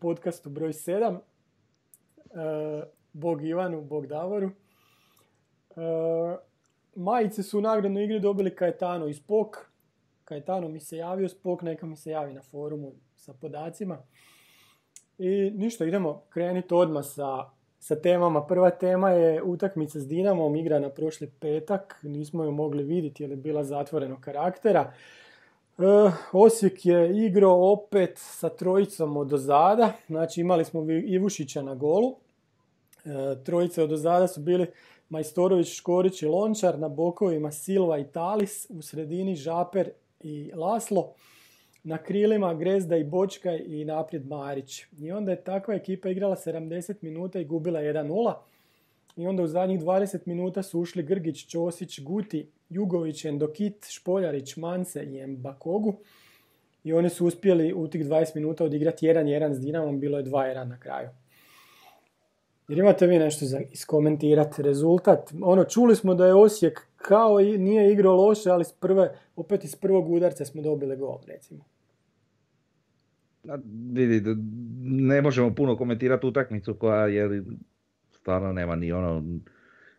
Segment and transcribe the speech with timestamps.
[0.00, 1.18] podcastu broj 7.
[1.18, 1.18] E,
[3.12, 4.46] bog Ivanu, Bog Davoru.
[4.46, 4.52] E,
[6.94, 9.56] majice su u nagradnoj igri dobili Kajetano i Spok.
[10.24, 13.98] Kajetano mi se javio, Spok neka mi se javi na forumu sa podacima.
[15.18, 18.46] I ništa, idemo krenuti odmah sa, sa temama.
[18.46, 22.00] Prva tema je utakmica s Dinamom, igra na prošli petak.
[22.02, 24.92] Nismo ju mogli vidjeti jer je bila zatvorenog karaktera.
[25.78, 29.92] E, Osijek je igrao opet sa trojicom od ozada.
[30.06, 32.16] Znači imali smo Ivušića na golu.
[33.04, 34.66] E, trojice od ozada su bili
[35.08, 36.78] Majstorović, Škorić i Lončar.
[36.78, 38.66] Na bokovima Silva i Talis.
[38.70, 41.12] U sredini Žaper i Laslo
[41.84, 44.84] na krilima Grezda i Bočka i naprijed Marić.
[44.98, 48.34] I onda je takva ekipa igrala 70 minuta i gubila 1-0.
[49.16, 55.04] I onda u zadnjih 20 minuta su ušli Grgić, Ćosić, Guti, Jugović, Endokit, Špoljarić, Mance
[55.04, 55.98] i Mbakogu.
[56.84, 60.64] I oni su uspjeli u tih 20 minuta odigrati 1-1 s Dinamom, bilo je 2-1
[60.64, 61.08] na kraju.
[62.68, 65.32] Jer imate vi nešto za iskomentirati rezultat?
[65.42, 69.64] Ono, čuli smo da je Osijek kao i nije igrao loše, ali s prve, opet
[69.64, 71.64] iz prvog udarca smo dobili gol, recimo.
[73.92, 74.22] Vidi,
[74.84, 77.44] ne možemo puno komentirati utakmicu koja je
[78.10, 79.24] stvarno nema ni ono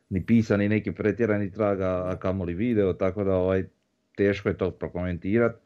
[0.09, 3.65] ni pisani neki pretjerani traga, a kamoli video, tako da ovaj,
[4.17, 5.59] teško je to prokomentirati.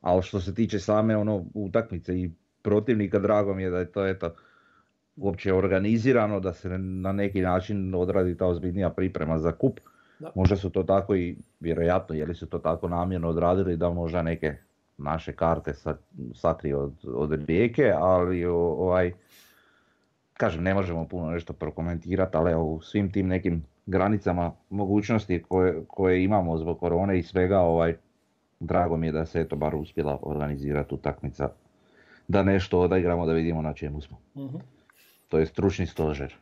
[0.00, 2.30] Ali što se tiče same ono utakmice i
[2.62, 4.34] protivnika, drago mi je da je to eto,
[5.16, 9.80] uopće organizirano, da se na neki način odradi ta ozbiljnija priprema za kup.
[10.34, 14.22] Možda su to tako i vjerojatno, je li su to tako namjerno odradili da možda
[14.22, 14.54] neke
[14.98, 15.72] naše karte
[16.34, 19.12] satri od, od rijeke, ali ovaj,
[20.32, 26.24] kažem, ne možemo puno nešto prokomentirati, ali u svim tim nekim granicama mogućnosti koje, koje
[26.24, 27.96] imamo zbog korone i svega, ovaj,
[28.60, 31.48] drago mi je da se eto bar uspjela organizirati utakmica,
[32.28, 34.18] da nešto odigramo, da vidimo na čemu smo.
[34.34, 34.50] uh
[35.28, 36.34] To je stručni stožer.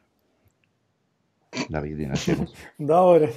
[1.68, 2.56] Da vidi na čemu smo.
[2.88, 3.28] Davore,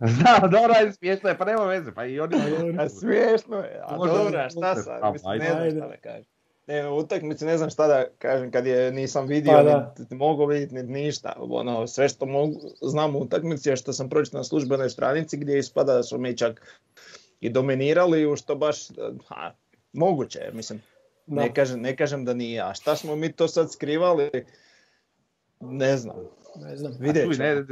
[0.00, 2.36] Zna, dobro je, smiješno je, pa nema veze, pa i oni...
[2.78, 6.35] A smiješno je, a dobro, šta sad, mislim, ne znam šta da kažem.
[6.66, 10.74] Ne, utakmici ne znam šta da kažem kad je nisam vidio, pa, ni, mogu vidjeti
[10.74, 11.32] ni ništa.
[11.38, 15.58] Ono, sve što mogu, znam u utakmici je što sam pročitao na službenoj stranici gdje
[15.58, 16.80] ispada da su mi čak
[17.40, 18.88] i dominirali u što baš,
[19.28, 19.52] ha,
[19.92, 20.82] moguće je, mislim.
[21.26, 24.30] Ne kažem, ne kažem da nije, a šta smo mi to sad skrivali,
[25.60, 26.16] ne znam.
[26.56, 26.92] Ne znam.
[26.98, 27.64] Vidjet Ne,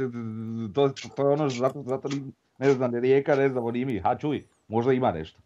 [0.73, 2.09] to, to je ono, zato, zato
[2.57, 5.39] ne znam, Rijeka, ne znam, oni mi, ha čuj, možda ima nešto.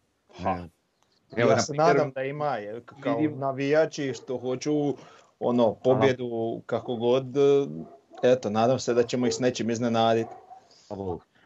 [0.44, 0.68] Ha.
[1.36, 2.56] Evo, ja se nadam da ima,
[3.00, 3.40] kao vidim.
[3.40, 4.72] navijači što hoću
[5.40, 7.26] ono, pobjedu kako god,
[8.24, 10.30] eto, nadam se da ćemo ih s nečim iznenaditi.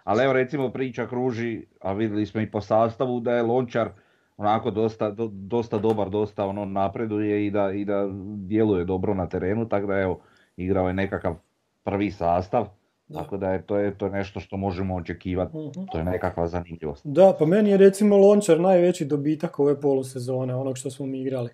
[0.04, 3.90] Ali evo recimo priča kruži, a vidjeli smo i po sastavu da je Lončar
[4.38, 9.30] onako dosta, do, dosta dobar, dosta ono napreduje i da, i da djeluje dobro na
[9.30, 10.20] terenu, tako da evo,
[10.58, 11.36] igrao je nekakav
[11.84, 12.68] prvi sastav.
[13.14, 17.06] Tako da je to, je to nešto što možemo očekivati, uh to je nekakva zanimljivost.
[17.06, 21.50] Da, pa meni je recimo Lončar najveći dobitak ove polusezone, onog što smo mi igrali.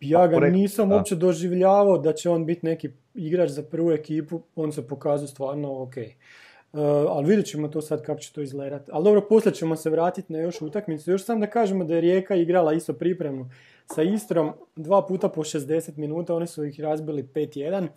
[0.00, 0.94] Ja ga nisam da.
[0.94, 5.82] uopće doživljavao da će on biti neki igrač za prvu ekipu, on se pokazao stvarno
[5.82, 5.94] ok.
[6.72, 8.90] Uh, ali vidjet ćemo to sad kako će to izgledati.
[8.94, 11.10] Ali dobro, poslije ćemo se vratiti na još utakmicu.
[11.10, 13.50] Još sam da kažemo da je Rijeka igrala isto pripremu
[13.86, 17.88] sa Istrom dva puta po 60 minuta, oni su ih razbili 5-1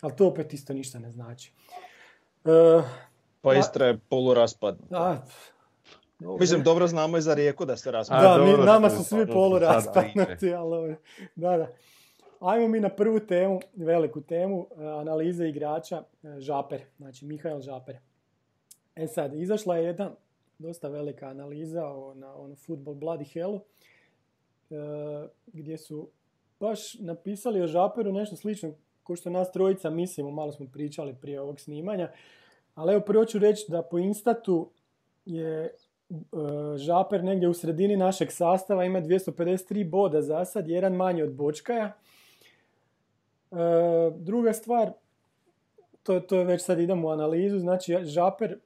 [0.00, 1.52] ali to opet isto ništa ne znači.
[2.44, 2.84] Uh,
[3.40, 4.78] pa Istra je poluraspad.
[4.90, 5.26] Da,
[6.40, 8.38] Mislim, dobro znamo i za rijeku da se raspada.
[8.38, 10.96] Da, mi, nama su svi poluraspadnuti, ali
[11.34, 11.68] da, da.
[12.40, 17.96] Ajmo mi na prvu temu, veliku temu, e, analize igrača e, Žaper, znači Mihael Žaper.
[18.96, 20.10] E sad, izašla je jedna
[20.58, 23.60] dosta velika analiza o, na ono Football Bloody Hellu,
[25.46, 26.08] gdje su
[26.60, 28.72] baš napisali o Žaperu nešto slično
[29.08, 32.10] ko što nas trojica mislimo, malo smo pričali prije ovog snimanja,
[32.74, 34.70] ali evo prvo ću reći da po Instatu
[35.24, 35.70] je e,
[36.76, 41.92] Žaper negdje u sredini našeg sastava, ima 253 boda za sad, jedan manje od Bočkaja.
[43.50, 43.56] E,
[44.16, 44.92] druga stvar,
[46.02, 48.58] to, to je već sad idemo u analizu, znači Žaper,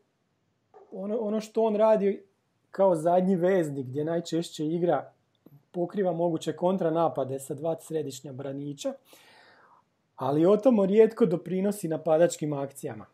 [0.93, 2.25] ono, ono što on radi
[2.71, 5.13] kao zadnji veznik gdje najčešće igra
[5.71, 8.93] pokriva moguće kontranapade sa dva središnja branića
[10.23, 13.07] ali Otomo rijetko doprinosi napadačkim akcijama.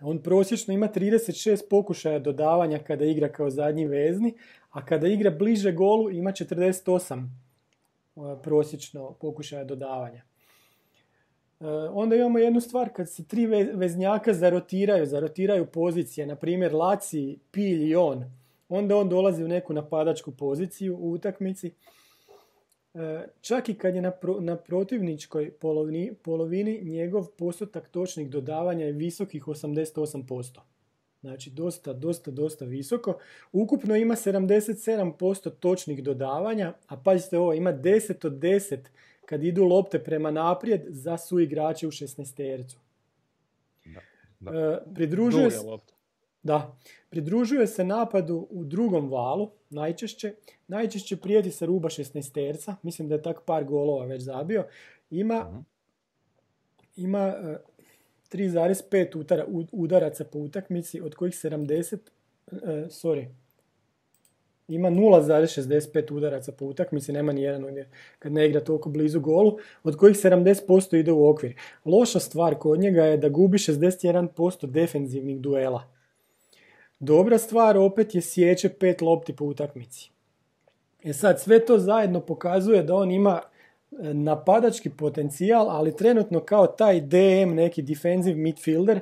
[0.00, 4.34] On prosječno ima 36 pokušaja dodavanja kada igra kao zadnji vezni,
[4.70, 10.22] a kada igra bliže golu ima 48 e, prosječno pokušaja dodavanja.
[11.60, 17.38] E, onda imamo jednu stvar, kad se tri veznjaka zarotiraju, zarotiraju pozicije, na primjer Laci,
[17.50, 18.24] Pilj i on,
[18.68, 21.72] onda on dolazi u neku napadačku poziciju u utakmici
[23.40, 29.44] čak i kad je na, na protivničkoj polovini, polovini njegov postotak točnih dodavanja je visokih
[29.44, 30.58] 88%.
[31.20, 33.18] Znači dosta, dosta, dosta visoko.
[33.52, 38.78] Ukupno ima 77% točnih dodavanja, a pazite ovo, ima 10 od 10
[39.26, 42.78] kad idu lopte prema naprijed za su igrače u 16 tercu.
[43.84, 44.00] Da,
[44.40, 44.58] da.
[44.58, 45.50] E, pridružuje,
[46.44, 46.76] da,
[47.10, 50.34] pridružuje se napadu u drugom valu, najčešće.
[50.68, 54.64] Najčešće prijeti sa ruba 16 terca, mislim da je tak par golova već zabio.
[55.10, 55.64] Ima,
[56.96, 57.34] ima
[58.32, 61.98] 3,5 udaraca po utakmici, od kojih 70,
[62.52, 63.26] uh, e, sorry,
[64.68, 67.64] ima 0,65 udaraca po utakmici, nema ni jedan
[68.18, 71.54] kad ne igra toliko blizu golu, od kojih 70% ide u okvir.
[71.84, 75.93] Loša stvar kod njega je da gubi 61% defenzivnih duela.
[77.04, 80.10] Dobra stvar opet je sjeće pet lopti po utakmici.
[81.04, 86.66] E sad, sve to zajedno pokazuje da on ima e, napadački potencijal, ali trenutno kao
[86.66, 89.00] taj DM, neki defensive midfielder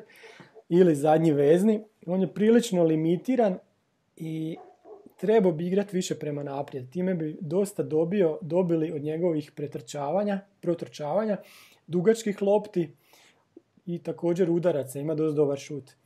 [0.68, 3.58] ili zadnji vezni, on je prilično limitiran
[4.16, 4.56] i
[5.16, 6.90] trebao bi igrati više prema naprijed.
[6.90, 11.36] Time bi dosta dobio, dobili od njegovih pretrčavanja, protrčavanja,
[11.86, 12.90] dugačkih lopti
[13.86, 14.98] i također udaraca.
[14.98, 16.01] Ima dosta dobar šut.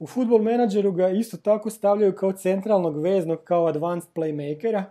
[0.00, 4.84] U Football Manageru ga isto tako stavljaju kao centralnog veznog, kao advanced playmakera.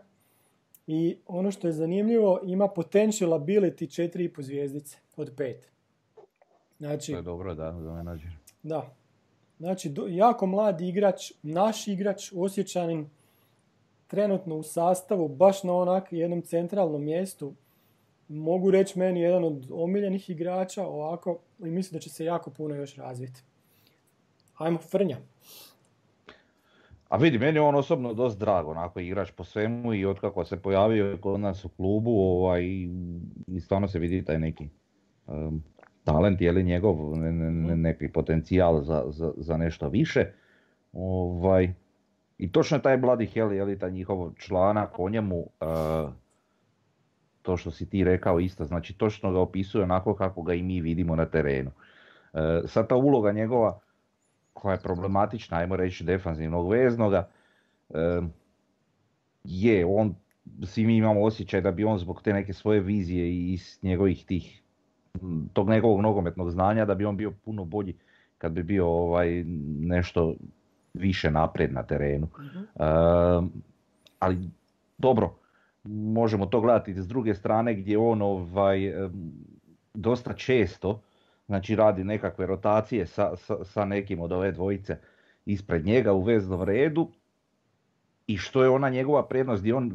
[0.88, 5.56] I ono što je zanimljivo, ima potential ability 4,5 zvijezdice od 5.
[6.78, 8.32] Znači, to je dobro, da, za menadžer.
[8.64, 8.96] Da.
[9.58, 13.10] Znači, jako mladi igrač, naš igrač, osjećanin,
[14.08, 17.54] trenutno u sastavu, baš na onak jednom centralnom mjestu,
[18.28, 22.76] mogu reći meni jedan od omiljenih igrača ovako i mislim da će se jako puno
[22.76, 23.42] još razviti.
[24.60, 25.18] Ajmo Frnja.
[27.10, 30.62] A vidi, meni je on osobno dosta drago, onako igrač po svemu i otkako se
[30.62, 32.64] pojavio kod nas u klubu, ovaj,
[33.48, 34.70] i stvarno se vidi taj neki
[35.28, 35.64] um,
[36.04, 40.26] talent, je li njegov ne, ne, neki potencijal za, za, za, nešto više.
[40.94, 41.74] Ovaj,
[42.38, 46.12] I točno je taj Bloody Hell, je li taj njihov članak o njemu, uh,
[47.42, 50.82] to što si ti rekao isto, znači točno ga opisuje onako kako ga i mi
[50.82, 51.72] vidimo na terenu.
[52.34, 53.80] Uh, sad ta uloga njegova,
[54.60, 57.30] koja je problematična, ajmo reći defanzivnog veznoga,
[59.44, 60.16] je, on,
[60.64, 64.26] svi mi imamo osjećaj da bi on zbog te neke svoje vizije i iz njegovih
[64.26, 64.62] tih,
[65.54, 67.96] tog njegovog nogometnog znanja, da bi on bio puno bolji
[68.38, 69.44] kad bi bio ovaj
[69.80, 70.36] nešto
[70.94, 72.28] više napred na terenu.
[72.76, 73.50] uh
[74.20, 74.50] ali
[74.98, 75.36] dobro,
[75.84, 78.94] možemo to gledati s druge strane gdje on ovaj,
[79.94, 81.02] dosta često
[81.50, 84.98] znači radi nekakve rotacije sa, sa, sa nekim od ove dvojice
[85.46, 87.08] ispred njega u veznom redu
[88.28, 89.92] i što je ona njegova prednost gdje on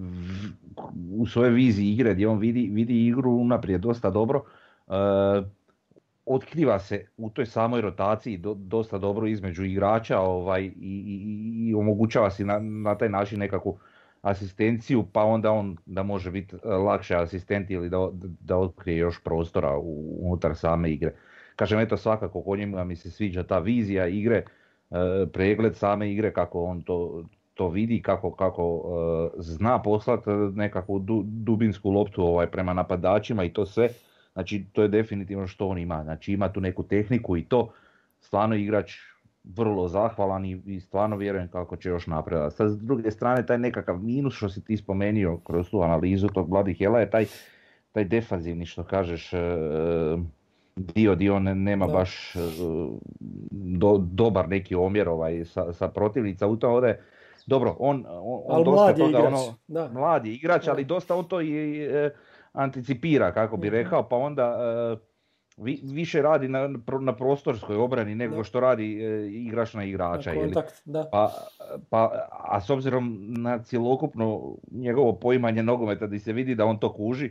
[1.17, 4.43] u svojoj viziji igre gdje on vidi, vidi igru unaprijed dosta dobro
[4.87, 4.95] uh,
[6.27, 11.75] otkriva se u toj samoj rotaciji do, dosta dobro između igrača ovaj, i, i, i
[11.75, 13.79] omogućava si na, na taj način nekakvu
[14.23, 18.09] asistenciju pa onda on da može biti e, lakše asistent ili da,
[18.41, 19.79] da otkrije još prostora
[20.21, 21.15] unutar same igre.
[21.57, 24.47] Kažem, eto svakako kod njima mi se sviđa ta vizija igre, e,
[25.33, 28.83] pregled same igre, kako on to, to vidi, kako, kako
[29.37, 33.89] e, zna poslati nekakvu dubinsku loptu ovaj, prema napadačima i to sve.
[34.33, 36.03] Znači, to je definitivno što on ima.
[36.03, 37.73] Znači, ima tu neku tehniku i to
[38.21, 38.93] stvarno igrač
[39.45, 42.57] vrlo zahvalan i, i stvarno vjerujem kako će još napredati.
[42.57, 46.49] Sad, s druge strane, taj nekakav minus što si ti spomenio kroz tu analizu tog
[46.49, 47.27] Bloody Hela je taj,
[47.93, 49.39] taj defanzivni što kažeš, e,
[50.77, 52.39] dio dio nema baš e,
[53.51, 57.01] do, dobar neki omjer ovaj, sa, sa protivnica u to ode
[57.47, 59.25] dobro on, on, on dosta mlad toga igrač.
[59.27, 59.89] ono da.
[59.89, 62.11] mlad je igrač ali dosta on to i e,
[62.53, 63.77] anticipira kako bi mhm.
[63.77, 64.57] rekao pa onda
[64.93, 64.97] e,
[65.57, 66.69] vi, više radi na,
[67.01, 71.09] na prostorskoj obrani nego što radi e, igrač na igrača na kontakt, da.
[71.13, 71.31] Pa,
[71.91, 76.93] pa, a s obzirom na cjelokupno njegovo poimanje nogometa da se vidi da on to
[76.93, 77.31] kuži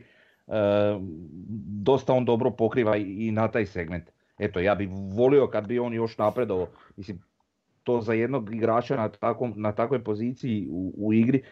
[1.83, 4.03] dosta on dobro pokriva i na taj segment.
[4.39, 6.67] Eto, ja bih volio kad bi on još napredovao.
[6.97, 7.21] Mislim,
[7.83, 11.43] to za jednog igrača na, takvom, na takvoj poziciji u, u igri,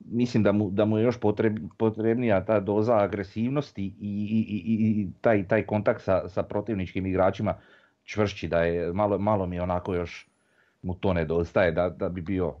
[0.00, 5.02] mislim da mu, da mu je još potreb, potrebnija ta doza agresivnosti i, i, i,
[5.02, 7.54] i taj, taj kontakt sa, sa protivničkim igračima
[8.04, 10.28] čvršći, da je malo, malo mi onako još
[10.82, 12.54] mu to nedostaje, da, da bi bio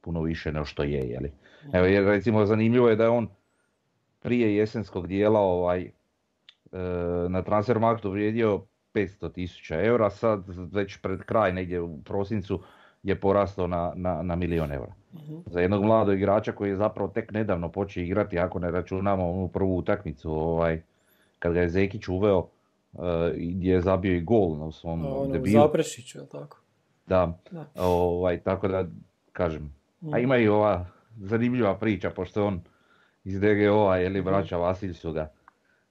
[0.00, 1.08] puno više nego što je.
[1.08, 1.32] Jeli.
[1.72, 3.28] Evo, jer recimo zanimljivo je da je on
[4.20, 5.90] prije jesenskog dijela ovaj, e,
[7.28, 8.62] na Transfermarktu vrijedio
[8.94, 12.60] 500 tisuća eura, sad već pred kraj negdje u prosincu
[13.02, 14.92] je porastao na, na, na milion eura.
[15.14, 15.36] Mhm.
[15.46, 19.48] Za jednog mladog igrača koji je zapravo tek nedavno počeo igrati, ako ne računamo onu
[19.48, 20.82] prvu utakmicu, ovaj,
[21.38, 23.02] kad ga je Zekić uveo, uh,
[23.36, 25.62] gdje je zabio i gol na svom ono, debilu.
[25.62, 26.60] Zaprešiću, je tako?
[27.06, 27.38] Da,
[27.74, 28.84] Ovaj, tako da,
[29.32, 29.74] kažem,
[30.12, 30.86] a ima i ova
[31.16, 32.60] zanimljiva priča, pošto on
[33.24, 35.30] iz DGO-a, ili braća Vasilj su ga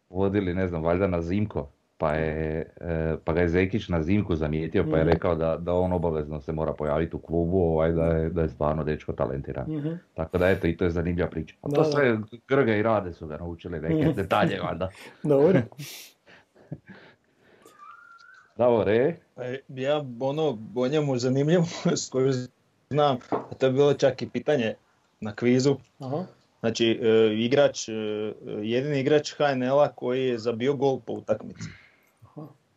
[0.09, 4.35] vodili, ne znam, valjda na Zimko, pa, je, e, pa ga je Zekić na Zimku
[4.35, 5.13] zamijetio, pa je mhm.
[5.13, 8.49] rekao da, da on obavezno se mora pojaviti u klubu, ovaj, da, je, da je
[8.49, 9.71] stvarno dečko talentiran.
[9.71, 11.55] mm Tako da eto, i to je zanimljiva priča.
[11.61, 12.17] A to sve
[12.47, 14.89] Grga i Rade su ga naučili neke detalje, valjda.
[15.23, 15.61] Dobro.
[18.57, 19.15] Davore?
[19.35, 21.65] Pa ja ono, o njemu zanimljivo,
[22.01, 22.33] s koju
[22.89, 24.73] znam, a to je bilo čak i pitanje
[25.21, 25.75] na kvizu.
[25.99, 26.25] Aha.
[26.59, 27.93] Znači, e, igrač, e,
[28.61, 31.69] jedini igrač HNL-a koji je zabio gol po utakmici.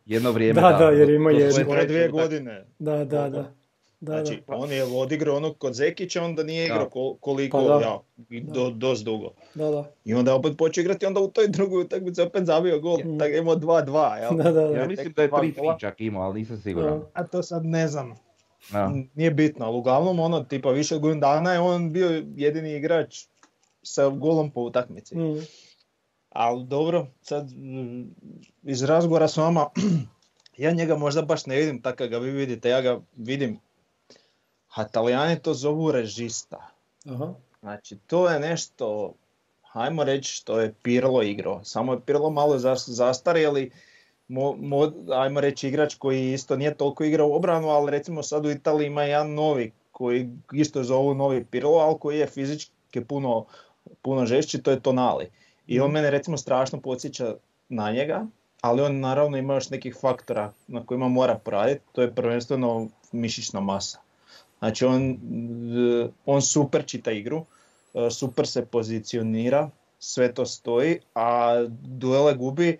[0.07, 0.61] Jedno vrijeme.
[0.61, 1.65] Da, da, jer ima jedno.
[1.65, 2.65] Skoro dvije godine.
[2.79, 3.53] Da, da, da.
[4.01, 4.57] Da, znači, da.
[4.57, 8.01] on je odigrao ono kod Zekića, onda nije igrao koliko, pa ja,
[8.43, 9.31] do, dosta dugo.
[9.55, 9.91] Da, da.
[10.05, 13.19] I onda opet počeo igrati, onda u toj drugoj utakmici opet zabio gol, mm.
[13.19, 14.37] tako imao 2-2, jel?
[14.37, 14.77] Da, da, da.
[14.79, 17.03] Ja mislim da je 3-3 čak imao, ali nisam siguran.
[17.13, 18.15] A to sad ne znam.
[18.71, 18.93] Da.
[19.15, 23.27] Nije bitno, ali uglavnom ono, tipa više od godinu dana je on bio jedini igrač
[23.83, 25.19] sa golom po utakmici.
[25.19, 25.47] Mm.
[26.29, 28.15] Ali dobro, sad mm,
[28.63, 29.67] iz razgovora s vama,
[30.57, 33.59] ja njega možda baš ne vidim tako ga vi vidite, ja ga vidim,
[34.75, 36.69] a Italijani to zovu režista.
[37.07, 37.35] Aha.
[37.61, 39.15] Znači to je nešto,
[39.63, 43.71] hajmo reći što je Pirlo igrao, samo je Pirlo malo zastarjeli,
[44.29, 48.47] mo, mo, ajmo reći igrač koji isto nije toliko igrao u obranu, ali recimo sad
[48.47, 53.45] u Italiji ima jedan novi koji isto zovu novi Pirlo, ali koji je fizički puno
[54.03, 55.31] puno žešći, to je Tonali.
[55.67, 55.95] I on mhm.
[55.95, 57.35] mene recimo strašno podsjeća
[57.69, 58.27] na njega,
[58.61, 63.61] ali on naravno ima još nekih faktora na kojima mora poraditi, to je prvenstveno mišićna
[63.61, 63.99] masa.
[64.59, 65.19] Znači on,
[66.27, 67.45] on super čita igru,
[68.11, 72.79] super se pozicionira, sve to stoji, a duele gubi,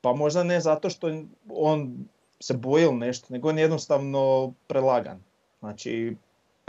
[0.00, 1.12] pa možda ne zato što
[1.54, 2.04] on
[2.40, 5.22] se boji ili nešto, nego on je jednostavno prelagan.
[5.60, 6.16] Znači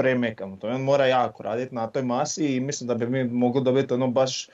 [0.02, 0.58] premekan.
[0.58, 3.94] To on mora jako raditi na toj masi i mislim da bi mi mogli dobiti
[3.94, 4.50] ono baš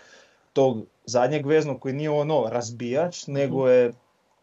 [0.54, 3.70] tog zadnjeg veznog koji nije ono razbijač, nego mhm.
[3.70, 3.92] je,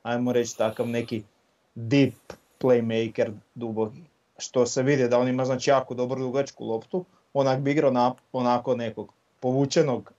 [0.03, 1.23] ajmo reći, takav neki
[1.75, 2.15] deep
[2.61, 4.03] playmaker duboki.
[4.39, 8.15] Što se vidi da on ima znači jako dobru dugačku loptu, onak bi igrao na,
[8.33, 10.13] onako nekog povučenog,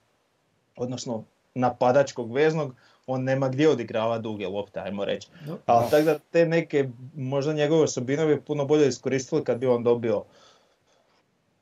[0.76, 1.24] odnosno
[1.56, 2.76] napadačkog veznog,
[3.08, 5.28] on nema gdje odigrava duge lopte, ajmo reći.
[5.66, 9.84] Ali tako da te neke, možda njegove osobine bi puno bolje iskoristili kad bi on
[9.84, 10.24] dobio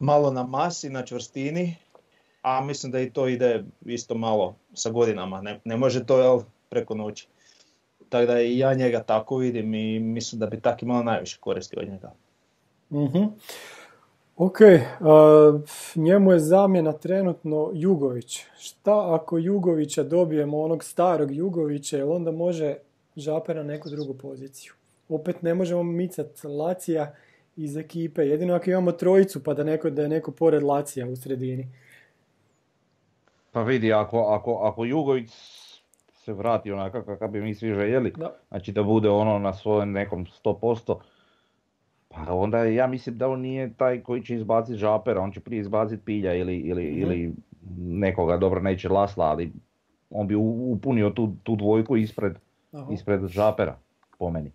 [0.03, 1.75] malo na masi, na čvrstini,
[2.41, 6.39] a mislim da i to ide isto malo sa godinama, ne, ne može to jel,
[6.69, 7.27] preko noći.
[8.09, 11.79] Tako da i ja njega tako vidim i mislim da bi tako imalo najviše koristi
[11.79, 12.11] od njega.
[12.91, 13.23] mm
[14.37, 14.57] Ok,
[15.95, 18.45] njemu je zamjena trenutno Jugović.
[18.57, 22.75] Šta ako Jugovića dobijemo onog starog Jugovića, jel onda može
[23.15, 24.73] Žaper na neku drugu poziciju?
[25.09, 27.13] Opet ne možemo micati Lacija
[27.55, 28.21] iz ekipe.
[28.21, 31.67] Jedino ako imamo trojicu pa da, neko, da je neko pored Lacija u sredini.
[33.51, 35.31] Pa vidi, ako, ako, ako Jugović
[36.13, 38.35] se vrati onako kakav bi mi svi željeli, da.
[38.47, 40.95] znači da bude ono na svojem nekom 100%,
[42.09, 45.59] pa onda ja mislim da on nije taj koji će izbaciti žapera, on će prije
[45.59, 47.01] izbaciti pilja ili, ili, mhm.
[47.01, 47.33] ili
[47.77, 49.51] nekoga, dobro neće Lasla, ali
[50.09, 52.33] on bi upunio tu, tu dvojku ispred,
[52.91, 53.77] ispred žapera,
[54.19, 54.51] po meni.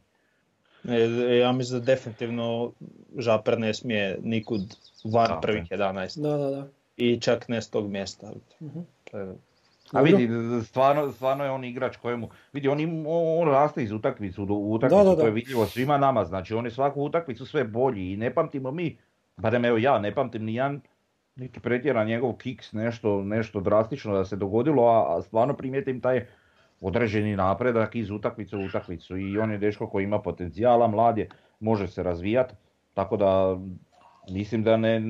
[0.84, 2.72] E, ja mislim da definitivno
[3.18, 4.60] Žaper ne smije nikud
[5.04, 6.22] van prvih 11.
[6.22, 6.66] Da, da, da.
[6.96, 8.32] I čak ne s tog mjesta.
[8.60, 8.72] uh
[9.92, 10.28] A vidi,
[10.64, 15.10] stvarno, stvarno je on igrač kojemu, vidi, on, on raste iz utakmicu do utakmicu, da,
[15.10, 18.34] da, to je vidljivo svima nama, znači on je svaku utakmicu sve bolji i ne
[18.34, 18.98] pamtimo mi,
[19.36, 20.80] barem evo ja, ne pamtim ni jedan
[21.36, 26.26] neki pretjeran njegov kiks, nešto, nešto drastično da se dogodilo, a, a stvarno primijetim taj
[26.80, 31.28] određeni napredak iz utakmice u utakmicu i on je deško koji ima potencijala, mlad je,
[31.60, 32.54] može se razvijati,
[32.94, 33.58] tako da
[34.30, 35.00] mislim da ne,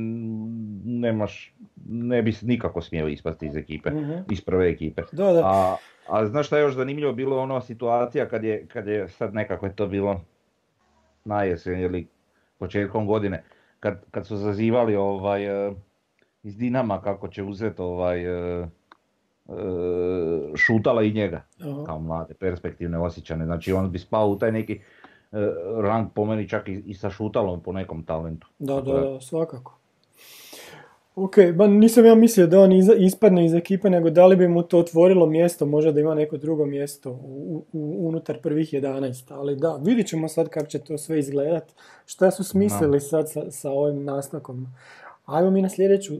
[0.84, 1.54] nemaš,
[1.88, 5.02] ne bi nikako smjeli ispasti iz ekipe, uh iz prve ekipe.
[5.12, 5.42] Da, da.
[5.44, 5.76] A,
[6.08, 9.66] a znaš šta je još zanimljivo bilo ona situacija kad je, kad je sad nekako
[9.66, 10.20] je to bilo
[11.24, 12.06] na jesen ili
[12.58, 13.44] početkom godine,
[13.80, 15.72] kad, kad su zazivali ovaj, eh,
[16.42, 18.24] iz Dinama kako će uzeti ovaj,
[18.60, 18.68] eh,
[20.56, 21.42] šutala i njega
[21.86, 23.44] kao mlade perspektivne osjećane.
[23.44, 24.78] Znači on bi spao u taj neki e,
[25.82, 28.48] rang po meni čak i, sa šutalom po nekom talentu.
[28.58, 29.78] Da, da, da, svakako.
[31.16, 34.62] Ok, ba nisam ja mislio da on ispadne iz ekipe, nego da li bi mu
[34.62, 39.32] to otvorilo mjesto, možda da ima neko drugo mjesto u, unutar prvih 11.
[39.34, 41.72] Ali da, vidit ćemo sad kako će to sve izgledat.
[42.06, 44.66] Šta su smislili sad sa, sa ovim nastavkom.
[45.24, 46.14] Ajmo mi na sljedeću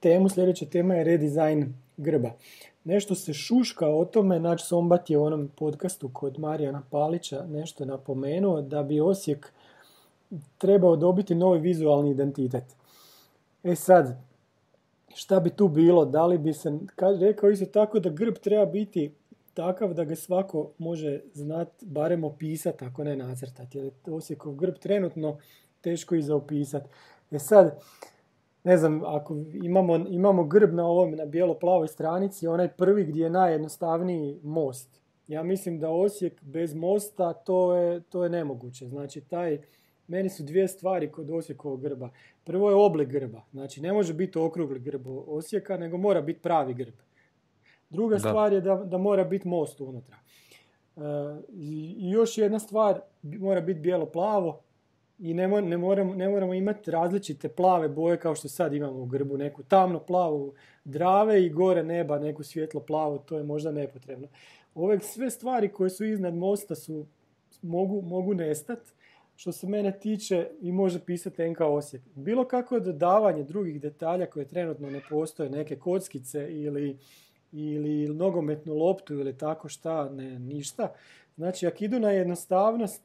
[0.00, 0.28] temu.
[0.28, 2.30] Sljedeća tema je redizajn grba.
[2.84, 7.84] Nešto se šuška o tome, znači Sombat je u onom podcastu kod Marijana Palića nešto
[7.84, 9.52] napomenuo da bi Osijek
[10.58, 12.64] trebao dobiti novi vizualni identitet.
[13.64, 14.16] E sad,
[15.14, 16.04] šta bi tu bilo?
[16.04, 16.78] Da li bi se,
[17.20, 19.12] rekao isto tako da grb treba biti
[19.54, 23.78] takav da ga svako može znat, barem opisati, ako ne nacrtati.
[23.78, 25.38] Jer je Osijekov grb trenutno
[25.80, 26.88] teško i za opisati.
[27.30, 27.80] E sad,
[28.66, 33.30] ne znam, ako imamo, imamo grb na ovom, na bijelo-plavoj stranici, onaj prvi gdje je
[33.30, 35.00] najjednostavniji most.
[35.28, 38.88] Ja mislim da Osijek bez mosta to je, to je nemoguće.
[38.88, 39.60] Znači, taj,
[40.08, 42.10] meni su dvije stvari kod Osijekovog grba.
[42.44, 43.42] Prvo je oblik grba.
[43.52, 46.94] Znači, ne može biti okrugli grb Osijeka, nego mora biti pravi grb.
[47.90, 50.16] Druga stvar je da, da mora biti most unutra.
[50.96, 51.00] E,
[51.52, 54.60] I još jedna stvar, mora biti bijelo-plavo,
[55.18, 59.06] i ne, ne, moramo, ne moramo imati različite plave boje kao što sad imamo u
[59.06, 60.54] grbu, neku tamno plavu
[60.84, 64.28] drave i gore neba, neku svjetlo plavu, to je možda nepotrebno.
[64.74, 67.06] Ove sve stvari koje su iznad mosta su,
[67.62, 68.90] mogu, mogu nestati,
[69.36, 72.02] što se mene tiče i može pisati NK Osijek.
[72.14, 76.98] Bilo kako dodavanje drugih detalja koje trenutno ne postoje, neke kockice ili,
[77.52, 80.92] ili nogometnu loptu ili tako šta, ne, ništa.
[81.36, 83.02] Znači, ako idu na jednostavnost,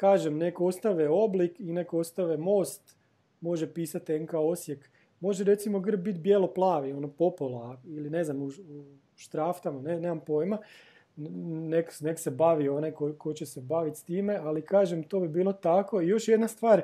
[0.00, 2.96] kažem, neko ostave oblik i neko ostave most,
[3.40, 4.90] može pisati NK Osijek.
[5.20, 8.50] Može recimo grb biti bijelo-plavi, ono popola ili ne znam, u,
[9.16, 10.58] štraftama, ne, nemam pojma.
[11.16, 15.20] Nek, nek se bavi onaj ko, ko će se baviti s time, ali kažem, to
[15.20, 16.00] bi bilo tako.
[16.00, 16.82] I još jedna stvar,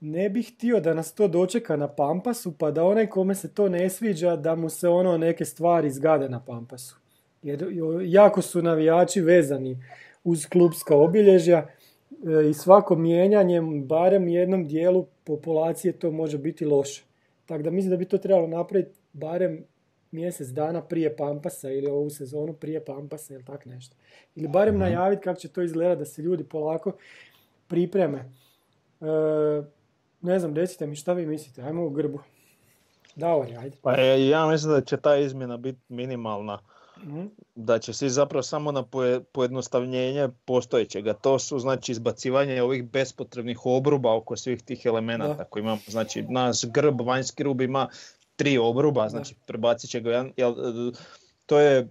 [0.00, 3.68] ne bih htio da nas to dočeka na Pampasu, pa da onaj kome se to
[3.68, 6.96] ne sviđa, da mu se ono neke stvari zgade na Pampasu.
[7.42, 7.66] Jer
[8.02, 9.78] jako su navijači vezani
[10.24, 11.66] uz klubska obilježja
[12.50, 17.04] i svako mijenjanjem, barem jednom dijelu populacije, to može biti loše.
[17.46, 19.64] Tako da mislim da bi to trebalo napraviti barem
[20.10, 23.96] mjesec dana prije Pampasa ili ovu sezonu prije Pampasa ili tak nešto.
[24.34, 24.82] Ili barem mhm.
[24.82, 26.92] najaviti kako će to izgledati da se ljudi polako
[27.68, 28.18] pripreme.
[28.18, 29.06] E,
[30.20, 32.18] ne znam, recite mi šta vi mislite, ajmo u grbu.
[33.16, 33.76] Davor, ajde.
[33.82, 36.58] Pa ja mislim da će ta izmjena biti minimalna
[37.54, 38.84] da će se zapravo samo na
[39.32, 41.12] pojednostavljenje postojećega.
[41.12, 45.80] To su znači izbacivanje ovih bespotrebnih obruba oko svih tih elemenata koji imamo.
[45.86, 47.88] Znači naš grb, vanjski rub ima
[48.36, 50.54] tri obruba, znači prebacit će ga jedan, jel,
[51.46, 51.88] to je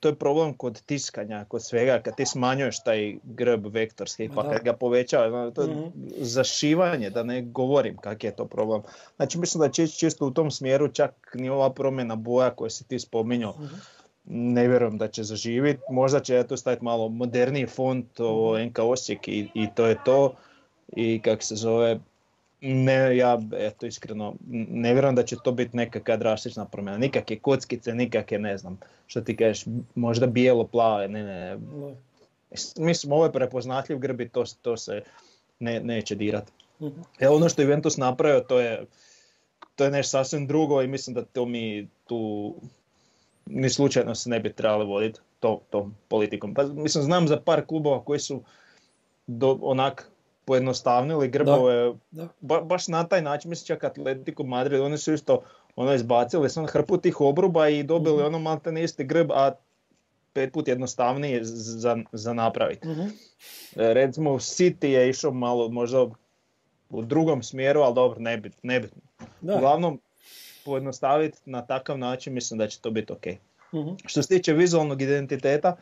[0.00, 4.62] to je problem kod tiskanja, kod svega, kad ti smanjuješ taj grb vektorski, pa kad
[4.64, 5.88] ga povećava, to je mhm.
[6.18, 8.82] zašivanje, da ne govorim kak je to problem.
[9.16, 12.88] Znači mislim da će čisto u tom smjeru čak ni ova promjena boja koju si
[12.88, 13.76] ti spominjao, mhm
[14.30, 15.82] ne vjerujem da će zaživjeti.
[15.90, 20.34] Možda će to staviti malo moderniji font ovo NK Osijek i, i to je to.
[20.96, 21.98] I kako se zove,
[22.60, 26.98] ne, ja eto iskreno ne vjerujem da će to biti nekakva drastična promjena.
[26.98, 29.64] Nikakve kockice, nikakve ne znam, što ti kažeš,
[29.94, 31.58] možda bijelo, plave, ne, ne.
[32.76, 35.02] Mislim, ovo je prepoznatljiv grbi, to, to se
[35.58, 36.52] ne, neće dirati.
[36.80, 37.00] Mhm.
[37.18, 38.84] E, ono što Juventus napravio, to je,
[39.76, 42.54] to je nešto sasvim drugo i mislim da to mi tu
[43.50, 46.54] ni slučajno se ne bi trebali voditi to, tom politikom.
[46.54, 48.42] Pa, mislim, znam za par klubova koji su
[49.26, 50.10] do, onak
[50.44, 51.92] pojednostavnili grbove,
[52.40, 55.42] baš na taj način, mislim čak Atletico Madrid, oni su isto
[55.76, 59.52] ono izbacili sam hrpu tih obruba i dobili mm ono malte isti grb, a
[60.32, 62.88] pet put jednostavniji za, za napraviti.
[62.88, 63.12] Mm-hmm.
[63.76, 66.06] Recimo City je išao malo možda
[66.90, 68.60] u drugom smjeru, ali dobro, nebitno.
[69.42, 70.00] Ne Uglavnom,
[70.68, 73.26] pojednostaviti na takav način, mislim da će to biti ok.
[73.72, 75.76] uh Što se tiče vizualnog identiteta,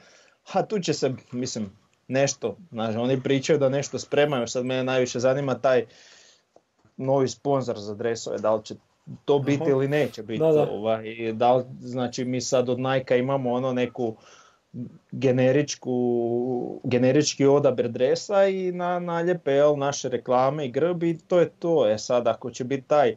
[0.44, 1.70] ha tu će se, mislim,
[2.08, 5.86] nešto, znači oni pričaju da nešto spremaju, sad mene najviše zanima taj
[6.96, 8.74] novi sponsor za dresove, da li će
[9.24, 10.38] to biti ili neće biti.
[10.38, 10.70] Da, da.
[10.70, 14.16] Ovaj, da li, znači mi sad od Nike imamo ono neku
[15.12, 21.90] generičku, generički odabir dresa i na naljepe naše reklame i grbi i to je to.
[21.90, 23.16] E sad ako će biti taj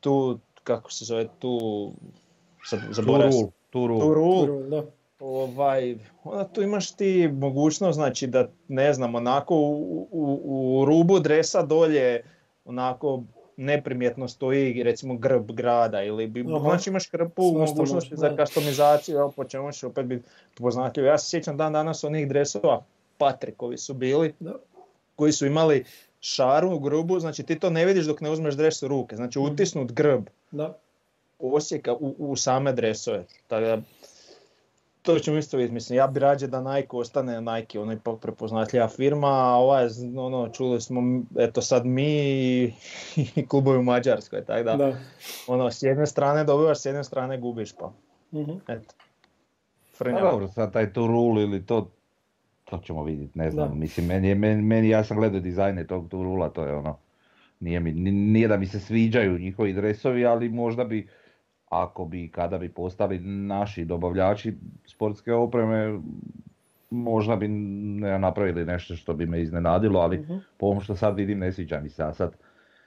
[0.00, 1.92] tu kako se zove tu,
[2.90, 3.48] zaboravim.
[3.70, 4.00] Turul.
[4.00, 4.68] Turul.
[4.68, 4.84] da.
[5.20, 11.18] Ovaj, onda tu imaš ti mogućnost, znači da ne znam, onako u, u, u rubu
[11.20, 12.22] dresa dolje
[12.64, 13.22] onako
[13.56, 19.44] neprimjetno stoji recimo grb grada ili bi, znači imaš krpu mogućnosti za kastomizaciju, evo po
[19.44, 21.08] čemu će opet biti poznatljivo.
[21.08, 22.84] Ja se sjećam dan danas onih dresova
[23.18, 24.54] Patrikovi su bili, da.
[25.16, 25.84] koji su imali
[26.20, 29.38] šaru u grubu, znači ti to ne vidiš dok ne uzmeš dres u ruke, znači
[29.38, 29.52] mhm.
[29.52, 30.78] utisnut grb da.
[31.38, 33.24] osjeka u, u same dresove.
[33.46, 33.78] Tako da,
[35.02, 38.88] to ćemo isto vidjeti, mislim, ja bi rađe da Nike ostane Nike, ono ipak prepoznatljiva
[38.88, 42.72] firma, a ovaj, ono, čuli smo, eto sad mi i,
[43.48, 44.96] klubovi u Mađarskoj, tako da, da,
[45.46, 47.92] ono, s jedne strane dobivaš, s jedne strane gubiš, pa,
[48.32, 48.60] uh-huh.
[48.68, 48.94] eto.
[49.98, 51.90] Pa dobro, sad taj rule ili to,
[52.64, 56.48] to ćemo vidjeti, ne znam, mislim, meni, meni, meni, ja sam gledao dizajne tog rula,
[56.48, 56.98] to je ono,
[57.60, 61.08] nije, mi, nije da mi se sviđaju njihovi dresovi, ali možda bi,
[61.68, 64.54] ako bi, kada bi postali naši dobavljači
[64.86, 65.98] sportske opreme,
[66.90, 70.40] možda bi ne napravili nešto što bi me iznenadilo, ali uh-huh.
[70.58, 72.02] po ovom što sad vidim ne sviđa mi se.
[72.02, 72.36] A sad,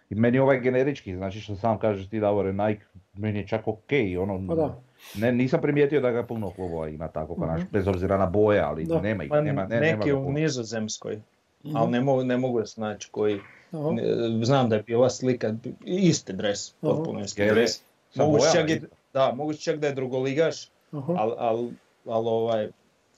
[0.10, 3.92] i meni ovaj generički, znači što sam kažeš ti Davore Nike, meni je čak ok,
[4.20, 4.82] ono, pa da.
[5.18, 7.48] Ne, nisam primijetio da ga puno klubova ima tako uh-huh.
[7.48, 9.02] naš, bez obzira na boje, ali da.
[9.02, 11.16] nema ih, pa nema, ne, Neki nema u nizozemskoj,
[11.64, 11.72] uh-huh.
[11.76, 13.40] ali ne mogu, ne mogu znači koji,
[13.72, 14.46] uh-huh.
[14.46, 15.54] znam da je bila slika,
[15.86, 17.82] isti dres, potpuno isti dres.
[18.16, 18.70] Moguće čak,
[19.14, 21.70] da, moguće čak da je drugoligaš, ali al,
[22.06, 22.70] al, ovaj,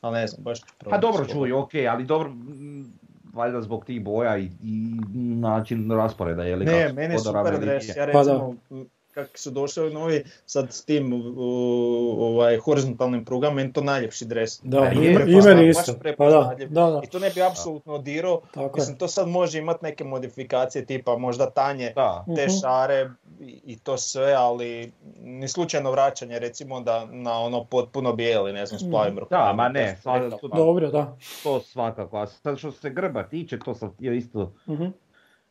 [0.01, 2.31] ali ne znam, baš ću Pa dobro čuj, ok, ali dobro,
[3.33, 4.99] valjda zbog tih boja i, i
[5.35, 8.75] način rasporeda, je li Ne, meni je super dres, ja pa recimo, pa
[9.13, 11.13] kako su došli novi sad s tim
[12.17, 14.59] ovaj, horizontalnim prugama, meni to najljepši dres.
[14.63, 15.93] Da, je, i meni isto.
[16.17, 17.01] Pa da, da, da.
[17.03, 18.41] I to ne bi apsolutno dirao.
[18.75, 22.25] Mislim, to sad može imati neke modifikacije tipa možda tanje da.
[22.35, 28.13] te šare i, i to sve, ali ni slučajno vraćanje recimo da na ono potpuno
[28.13, 29.45] bijeli, ne znam, s plavim rukama.
[29.45, 30.47] Da, ma ne, svakako.
[30.47, 31.17] Dobro, da.
[31.43, 32.17] To svakako.
[32.17, 34.79] A sad što se grba tiče, to sam isto uh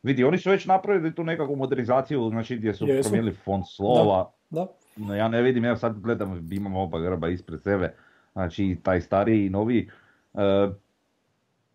[0.03, 3.09] Vidi, oni su već napravili tu nekakvu modernizaciju, znači gdje su Jesu.
[3.09, 4.31] promijenili font slova.
[4.49, 5.15] Da, da.
[5.15, 7.93] Ja ne vidim, ja sad gledam, imamo oba grba ispred sebe,
[8.33, 9.89] znači taj stariji i novi.
[10.33, 10.69] E,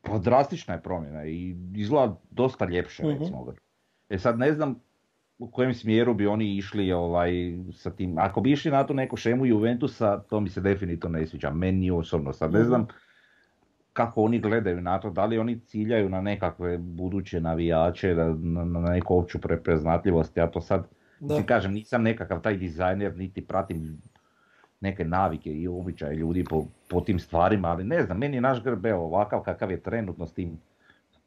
[0.02, 3.18] pa drastična je promjena i izgleda dosta ljepše uh-huh.
[3.18, 3.52] recimo.
[4.08, 4.80] E sad ne znam
[5.38, 7.32] u kojem smjeru bi oni išli ovaj,
[7.72, 8.18] sa tim.
[8.18, 11.50] Ako bi išli na tu neku šemu Juventusa, to mi se definitivno ne sviđa.
[11.50, 12.68] Meni osobno sad ne mhm.
[12.68, 12.86] znam
[13.98, 18.80] kako oni gledaju na to, da li oni ciljaju na nekakve buduće navijače, na, na
[18.80, 20.86] neku opću prepoznatljivost, ja to sad,
[21.20, 21.42] da.
[21.42, 23.98] kažem, nisam nekakav taj dizajner, niti pratim
[24.80, 28.62] neke navike i običaje ljudi po, po tim stvarima, ali ne znam, meni je naš
[28.62, 30.58] grb ovakav kakav je trenutno s tim,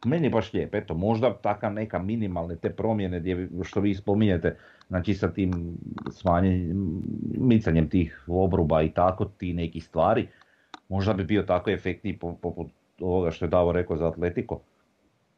[0.05, 4.55] meni je baš lijep, eto, možda takav neka minimalne te promjene gdje, što vi spominjete,
[4.87, 5.77] znači sa tim
[6.11, 7.01] smanjenjem,
[7.37, 10.27] micanjem tih obruba i tako, ti neki stvari,
[10.91, 12.67] možda bi bio tako efektniji poput
[12.99, 14.59] ovoga što je Davo rekao za Atletico.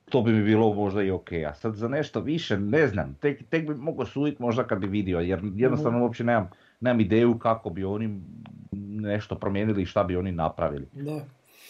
[0.10, 3.44] To bi mi bilo možda i ok, a sad za nešto više ne znam, tek,
[3.50, 7.40] tek bi mogao suditi možda kad bi vidio, jer jednostavno mm uopće nemam, nemam ideju
[7.40, 8.22] kako bi oni
[8.72, 10.88] nešto promijenili i šta bi oni napravili.
[10.94, 11.20] Da.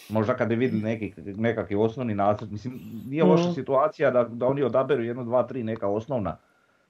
[0.08, 3.54] Možda kad bi vidjeli neki, nekakvi osnovni nacrt, mislim nije loša mhm.
[3.54, 6.36] situacija da, da oni odaberu jedno, dva, tri neka osnovna,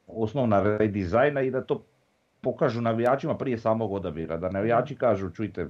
[0.06, 1.84] osnovna redizajna i da to
[2.40, 5.68] pokažu navijačima prije samog odabira, da navijači kažu čujte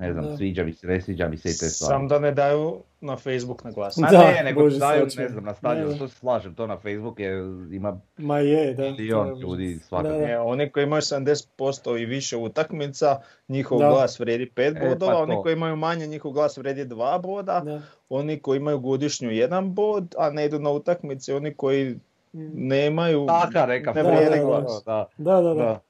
[0.00, 0.36] ne znam, da.
[0.36, 1.90] sviđa mi se, ne sviđa mi se i te stvari.
[1.90, 3.96] Sam da ne daju na Facebook na glas.
[3.96, 7.20] Da, ne, nego Bože daju, ne znam, na stadion, to se slažem, to na Facebook
[7.20, 7.32] je,
[7.72, 10.18] ima Ma je, da, milion ljudi svakako.
[10.18, 10.42] Da, da.
[10.42, 13.88] oni koji imaju 70% i više utakmica, njihov da.
[13.88, 17.62] glas vredi 5 e, bodova, pa oni koji imaju manje, njihov glas vredi 2 boda,
[17.64, 17.82] da.
[18.08, 21.84] oni koji imaju godišnju 1 bod, a ne idu na utakmice, oni koji
[22.32, 22.50] mm.
[22.54, 24.82] nemaju, Taka, reka, ne vrijedi glas.
[24.86, 25.54] Da, da, da.
[25.54, 25.80] da.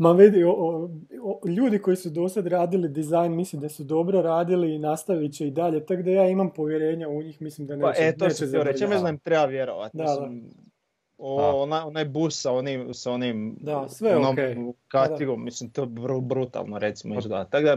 [0.00, 0.08] Da.
[0.08, 0.88] Ma vidi, o,
[1.22, 5.32] o, ljudi koji su do sad radili dizajn, mislim da su dobro radili i nastavit
[5.34, 8.16] će i dalje, tako da ja imam povjerenja u njih, mislim da neće, pa, e,
[8.16, 9.96] to neće se reći, ja znam treba vjerovati.
[9.96, 10.30] Da, da.
[11.18, 14.72] O, ona, onaj bus sa onim, sa onim da, sve onom okay.
[14.88, 15.88] katigom, mislim to je
[16.22, 17.44] brutalno recimo izgleda.
[17.44, 17.76] Tako da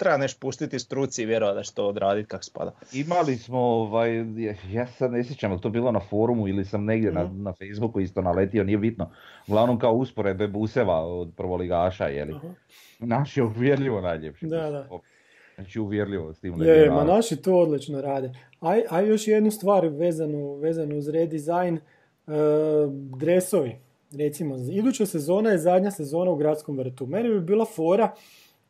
[0.00, 2.72] treba nešto pustiti struci i vjerovati da će to odraditi kako spada.
[2.92, 4.24] Imali smo, ovaj,
[4.72, 7.42] ja sad ne sjećam, to bilo na forumu ili sam negdje mm na, mhm.
[7.42, 9.10] na Facebooku isto naletio, nije bitno.
[9.46, 12.32] Uglavnom kao usporedbe buseva od prvoligaša, jeli.
[12.32, 12.52] Uh-huh.
[12.98, 14.46] Naš je uvjerljivo najljepši.
[14.46, 14.88] Da, da.
[15.54, 18.32] Znači uvjerljivo s tim Je, ma naši to odlično rade.
[18.60, 21.74] Aj, aj još jednu stvar vezanu, vezanu uz redizajn,
[22.26, 22.34] uh,
[23.18, 23.76] dresovi.
[24.18, 27.06] Recimo, iduća sezona je zadnja sezona u gradskom vrtu.
[27.06, 28.14] Meni bi bila fora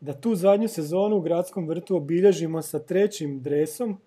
[0.01, 3.99] da tu zadnju sezonu u gradskom vrtu obilježimo sa trećim dresom,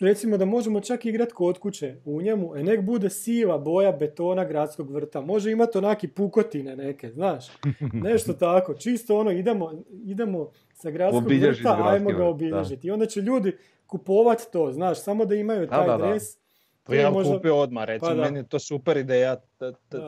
[0.00, 4.44] recimo da možemo čak igrati kod kuće u njemu, e nek bude siva boja betona
[4.44, 5.20] gradskog vrta.
[5.20, 7.46] Može imati onaki pukotine neke, znaš,
[8.08, 8.74] nešto tako.
[8.74, 9.72] Čisto ono, idemo,
[10.04, 12.86] idemo sa gradskog vrta, ajmo ga obilježiti.
[12.86, 16.36] I onda će ljudi kupovati to, znaš, samo da imaju taj da, da, dres.
[16.82, 17.34] To ja možda...
[17.36, 19.36] kupio odmah, recimo, pa, meni je to super ideja,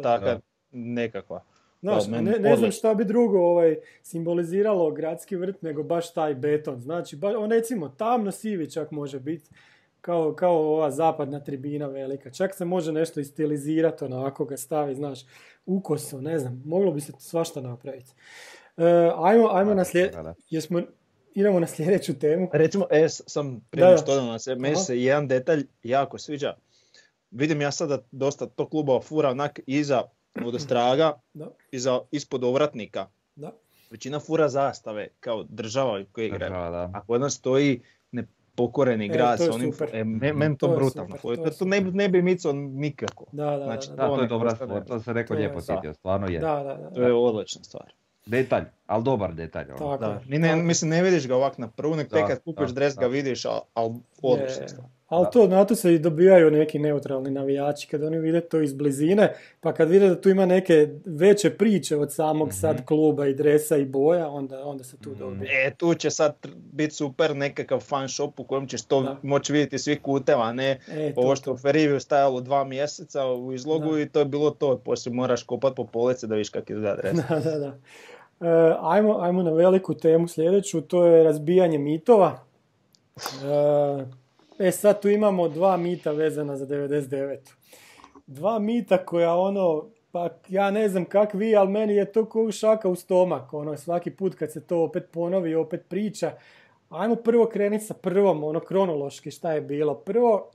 [0.03, 0.41] taka
[0.73, 1.45] nekakva.
[1.81, 6.81] Znaš, ne, ne znam šta bi drugo ovaj, simboliziralo gradski vrt nego baš taj beton.
[6.81, 9.51] Znači, ba, on recimo tamno sivi čak može biti.
[10.01, 12.31] kao, kao ova zapadna tribina velika.
[12.31, 15.21] Čak se može nešto istilizirati onako ga stavi, znaš,
[15.67, 18.13] ukoso, ne znam, moglo bi se svašta napraviti.
[18.77, 18.85] Uh,
[19.19, 20.11] ajmo, ajmo na slijed...
[20.51, 20.83] Jesmo,
[21.35, 22.49] idemo na sljedeću temu.
[22.53, 26.55] Recimo, e, sam prije što da se, meni se jedan detalj jako sviđa.
[27.31, 30.03] Vidim ja sada dosta to klubova fura onak iza
[30.35, 31.51] vodostraga, da.
[31.73, 33.07] iza, ispod ovratnika.
[33.37, 33.53] Da.
[33.91, 36.47] Većina fura zastave kao država koji igra.
[36.95, 37.81] A kod nas stoji
[38.13, 41.17] nepokoreni e, grad sa onim, e, meni to, to brutalno.
[41.23, 43.25] To, to, to, ne, ne bi micao nikako.
[43.33, 46.29] Da, da, znači, da, da, to je dobra stvar, to se neko lijepo sjetio, stvarno
[46.29, 46.39] je.
[46.39, 46.91] Da, da, da.
[46.91, 47.93] To je odlična stvar.
[48.27, 49.67] Detalj, ali dobar detalj.
[49.81, 49.97] Ono.
[49.97, 50.21] Da.
[50.27, 53.07] Ni ne, mislim, ne vidiš ga ovak na prvu, nek tek kad kupiš dres ga
[53.07, 54.89] vidiš, ali al odlična stvar.
[55.11, 58.73] Ali to, na to se i dobijaju neki neutralni navijači, kad oni vide to iz
[58.73, 62.61] blizine, pa kad vide da tu ima neke veće priče od samog mm-hmm.
[62.61, 65.19] sad kluba i dresa i boja, onda, onda se tu mhm.
[65.19, 65.67] dobije.
[65.67, 66.35] E, tu će sad
[66.73, 70.79] biti super nekakav fan shop u kojem ćeš to moći vidjeti svi kuteva, a ne
[70.89, 74.79] e, ovo što u Feriviju stajalo dva mjeseca u izlogu i to je bilo to,
[74.79, 77.17] poslije moraš kopat po polici da viš kak izgleda dres.
[77.29, 77.77] da, da, da.
[78.49, 82.39] E, ajmo, ajmo na veliku temu sljedeću, to je razbijanje mitova.
[83.17, 84.21] E,
[84.61, 87.39] E sad tu imamo dva mita vezana za 99.
[88.27, 92.53] Dva mita koja ono, pa ja ne znam kak vi, ali meni je to kao
[92.53, 93.55] šaka u stomak.
[93.55, 96.33] Ono, svaki put kad se to opet ponovi, opet priča.
[96.89, 99.95] Ajmo prvo krenuti sa prvom, ono kronološki šta je bilo.
[99.95, 100.51] Prvo,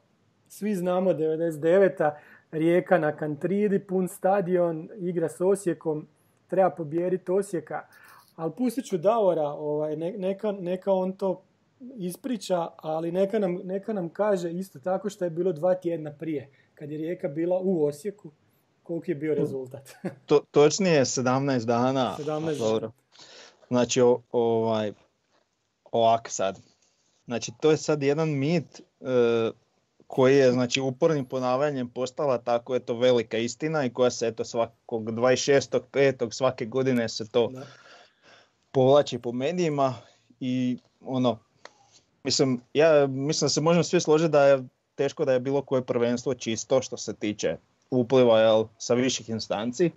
[0.48, 2.12] svi znamo 99.
[2.52, 6.08] Rijeka na Kantridi, pun stadion, igra s Osijekom,
[6.48, 7.88] treba pobijediti Osijeka.
[8.36, 11.42] Ali pustit ću Davora, ovaj, neka, neka on to
[11.96, 16.50] ispriča, ali neka nam, neka nam kaže isto tako što je bilo dva tjedna prije,
[16.76, 18.32] kad je Rijeka bila u Osijeku,
[18.84, 19.90] koliki je bio rezultat.
[20.28, 22.16] to, točnije 17 dana.
[22.20, 22.92] 17 Dobro.
[23.68, 24.94] Znači, o, ovaj,
[25.92, 26.60] ovak sad.
[27.26, 29.52] Znači, to je sad jedan mit e,
[30.08, 34.44] koji je znači, upornim ponavljanjem postala tako je to velika istina i koja se eto
[34.44, 36.32] svakog 26.5.
[36.32, 37.66] svake godine se to da.
[38.72, 39.96] povlači po medijima
[40.40, 41.40] i ono,
[42.26, 44.64] Mislim, ja mislim da se možemo svi složiti da je
[44.96, 47.58] teško da je bilo koje prvenstvo čisto što se tiče
[47.90, 49.92] upliva jel, sa viših instanci.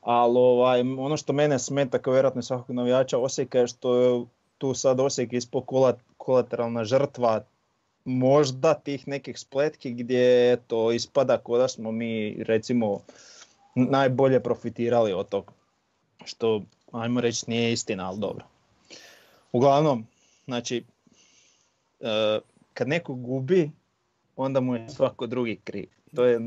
[0.00, 4.24] Ali ovaj, ono što mene smeta kao vjerojatno svakog navijača Osijeka je što je
[4.58, 5.62] tu sad Osijek ispod
[6.16, 7.44] kolateralna žrtva
[8.04, 13.00] možda tih nekih spletki gdje to ispada kod da smo mi recimo
[13.74, 15.52] najbolje profitirali od tog.
[16.24, 18.44] Što ajmo reći nije istina, ali dobro.
[19.52, 20.06] Uglavnom,
[20.44, 20.84] znači
[22.74, 23.70] kad neko gubi,
[24.36, 25.86] onda mu je svako drugi kriv.
[26.16, 26.40] To je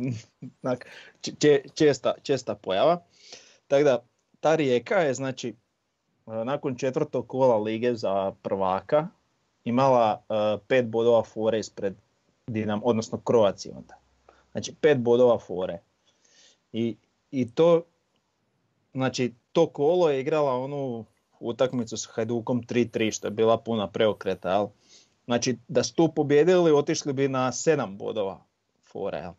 [1.76, 3.02] česta, česta pojava.
[3.68, 4.04] Tako da,
[4.40, 5.54] ta rijeka je znači e,
[6.46, 9.08] nakon četvrtog kola lige za prvaka
[9.68, 11.94] imala uh, pet bodova fore ispred
[12.48, 13.96] Dinam, odnosno Kroacije onda.
[14.52, 15.80] Znači pet bodova fore.
[16.74, 16.96] I,
[17.32, 17.84] I to,
[18.94, 21.06] znači to kolo je igrala onu
[21.40, 24.70] utakmicu s Hajdukom 3-3 što je bila puna preokreta, ali
[25.28, 28.46] Znači da su tu pobjedili otišli bi na 7 bodova
[28.92, 29.30] fore.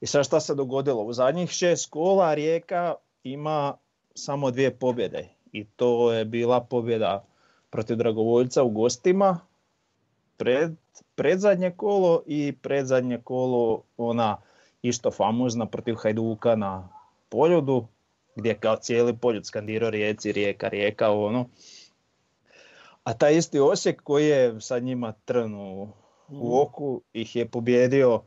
[0.00, 1.02] I sad šta se dogodilo?
[1.02, 3.76] U zadnjih šest kola Rijeka ima
[4.14, 5.28] samo dvije pobjede.
[5.52, 7.24] I to je bila pobjeda
[7.70, 9.40] protiv Dragovoljca u gostima
[10.36, 10.70] pred,
[11.14, 14.36] predzadnje kolo i predzadnje kolo ona
[14.82, 16.88] isto famozna protiv Hajduka na
[17.28, 17.86] poljudu
[18.36, 21.46] gdje kao cijeli poljud skandirao Rijeci, Rijeka, Rijeka, ono.
[23.06, 25.88] A taj isti Osijek koji je sad njima trn u,
[26.30, 26.40] mhm.
[26.52, 28.22] oku ih je pobjedio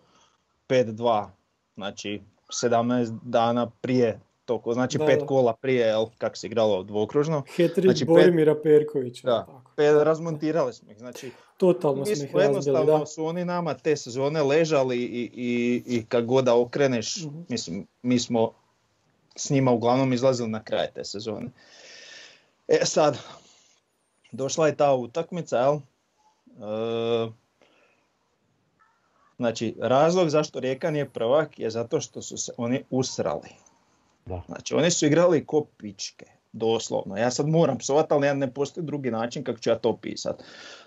[0.69, 1.27] 5-2,
[1.75, 2.21] znači
[2.63, 7.43] 17 dana prije toko, znači da, pet kola prije, jel, kak se igralo dvokružno.
[7.55, 9.27] Hetrić znači, Borimira Perkovića.
[9.27, 9.71] Da, tako.
[9.75, 13.05] pet, razmontirali smo ih, znači Totalno smo ih jednostavno da.
[13.05, 17.43] su oni nama te sezone ležali i, i, i kad god da okreneš, uh-huh.
[17.49, 18.51] mislim, mi smo
[19.35, 21.49] s njima uglavnom izlazili na kraj te sezone.
[22.67, 23.17] E sad,
[24.31, 25.75] došla je ta utakmica, jel?
[25.75, 25.79] E,
[29.37, 33.49] znači, razlog zašto Rijeka nije prvak je zato što su se oni usrali.
[34.25, 34.41] Da.
[34.47, 37.17] Znači, oni su igrali ko pičke, doslovno.
[37.17, 40.43] Ja sad moram psovat, ali ne postoji drugi način kako ću ja to pisat.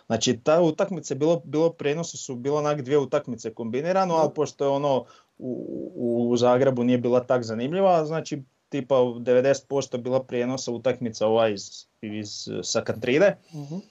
[0.07, 4.71] Znači, ta utakmica, bilo, bilo prenosu su bilo onak dvije utakmice kombinirano, ali pošto je
[4.71, 5.05] ono
[5.39, 11.87] u, u Zagrebu nije bila tak zanimljiva, znači tipa 90% bila prijenosa utakmica ova iz,
[12.03, 13.37] iz sa Kantride.
[13.53, 13.83] uh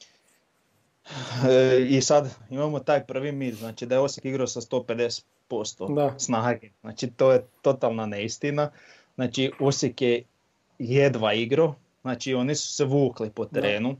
[1.50, 6.20] E, I sad imamo taj prvi mir, znači da je Osijek igrao sa 150% da.
[6.20, 6.70] snage.
[6.82, 8.72] Znači to je totalna neistina.
[9.16, 10.24] Znači Osijek je
[10.80, 13.96] jedva igrao, znači oni su se vukli po terenu.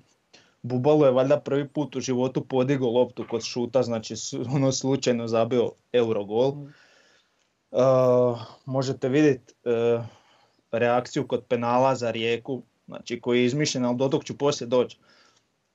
[0.62, 4.16] Bubalo je valjda prvi put u životu podigao loptu kod šuta, znači
[4.56, 6.52] ono slučajno zabio Eurogol.
[6.52, 6.74] Mm.
[8.66, 10.06] možete vidjeti uh,
[10.72, 14.98] reakciju kod penala za rijeku, znači koji je izmišljen, ali do tog ću poslije doći.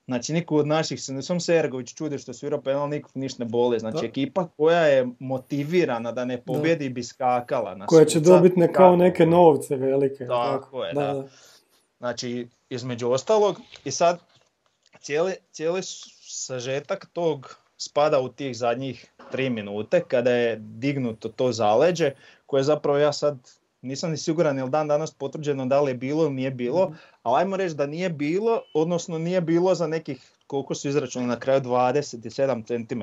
[0.07, 3.79] Znači niko od naših, sam se Ergović čudi što svirao penal, nikog ništa ne boli.
[3.79, 7.75] Znači ekipa koja je motivirana da ne pobjedi bi skakala.
[7.75, 10.27] Na koja će dobiti ne kao neke novce velike.
[10.27, 11.25] Tako, je, da.
[11.99, 14.19] Znači između ostalog i sad
[15.01, 15.81] cijeli, cijeli
[16.23, 22.11] sažetak tog spada u tih zadnjih tri minute kada je dignuto to zaleđe
[22.47, 23.39] koje zapravo ja sad
[23.83, 26.97] nisam ni siguran jel dan danas potvrđeno da li je bilo ili nije bilo, mhm.
[27.23, 31.39] ali ajmo reći da nije bilo, odnosno nije bilo za nekih, koliko su izračunali na
[31.39, 33.03] kraju, 27 cm.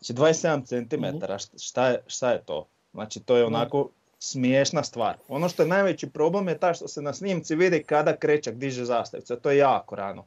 [0.00, 1.34] Znači 27 cm, mhm.
[1.58, 2.66] šta je, šta je to?
[2.92, 5.16] Znači to je onako smiješna stvar.
[5.28, 8.84] Ono što je najveći problem je ta što se na snimci vidi kada krečak diže
[8.84, 10.26] zastavicu, to je jako rano.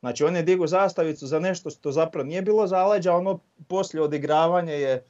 [0.00, 4.72] Znači on je digo zastavicu za nešto što zapravo nije bilo zaleđa, ono poslije odigravanja
[4.72, 5.04] je,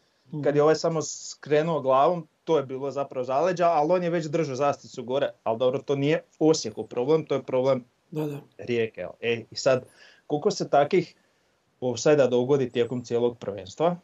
[0.45, 4.27] kad je ovaj samo skrenuo glavom, to je bilo zapravo zaleđa, ali on je već
[4.27, 8.41] držao zastavicu gore, ali dobro, to nije Osijeku problem, to je problem da, da.
[8.59, 9.07] rijeke.
[9.21, 9.85] E, I sad,
[10.27, 11.15] koliko se takih
[11.81, 13.97] offside dogodi tijekom cijelog prvenstva,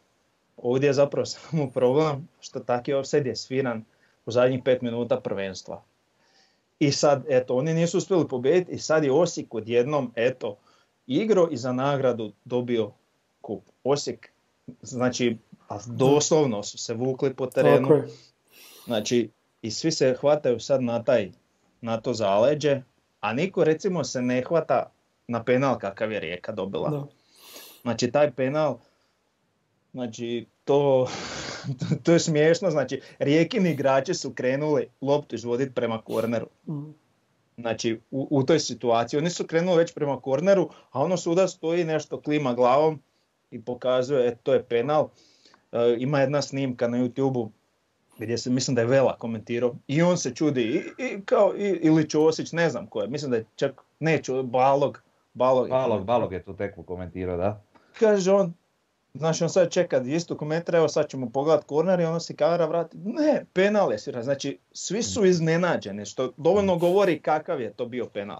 [0.57, 3.85] ovdje je zapravo samo problem što taki offside je sviran
[4.25, 5.83] u zadnjih pet minuta prvenstva.
[6.79, 10.57] I sad, eto, oni nisu uspjeli pobijediti i sad je Osijek odjednom, eto,
[11.07, 12.91] igro i za nagradu dobio
[13.41, 13.63] kup.
[13.83, 14.29] Osijek,
[14.81, 18.03] znači, a doslovno su se vukli po terenu.
[18.89, 19.29] Znači,
[19.61, 21.31] i svi se hvataju sad na, taj,
[21.81, 22.81] na to zaleđe,
[23.19, 24.91] a niko recimo se ne hvata
[25.27, 27.07] na penal kakav je Rijeka dobila.
[27.81, 28.77] Znači, taj penal,
[29.93, 31.07] znači, to,
[32.03, 36.47] to je smiješno, znači, Rijekini igrači su krenuli loptu izvoditi prema korneru.
[36.67, 36.91] Mm.
[37.57, 39.17] Znači, u, u, toj situaciji.
[39.17, 43.01] Oni su krenuli već prema korneru, a ono suda stoji nešto klima glavom
[43.51, 45.09] i pokazuje, e, to je penal.
[45.71, 47.51] E, ima jedna snimka na YouTube-u
[48.19, 51.79] gdje se mislim da je Vela komentirao i on se čudi i, i kao i,
[51.81, 55.01] ili Ćosić, ne znam ko je, mislim da je čak, neću, Balog,
[55.33, 57.61] Balog, Balog, Balog je tu tekmu komentirao, da.
[57.99, 58.53] Kaže on,
[59.13, 62.65] Znači on sad čeka isto komentar, evo sad ćemo pogledat korner i ono se kamera
[62.65, 62.97] vrati.
[62.97, 64.23] Ne, penal je svira.
[64.23, 68.39] Znači svi su iznenađeni što dovoljno govori kakav je to bio penal.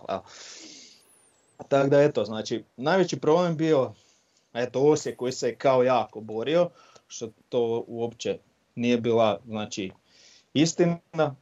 [1.67, 3.93] Tako da eto, znači najveći problem bio
[4.53, 6.69] eto Osijek koji se kao jako borio,
[7.07, 8.37] što to uopće
[8.79, 9.91] nije bila znači
[10.53, 10.99] istina.
[11.17, 11.33] E,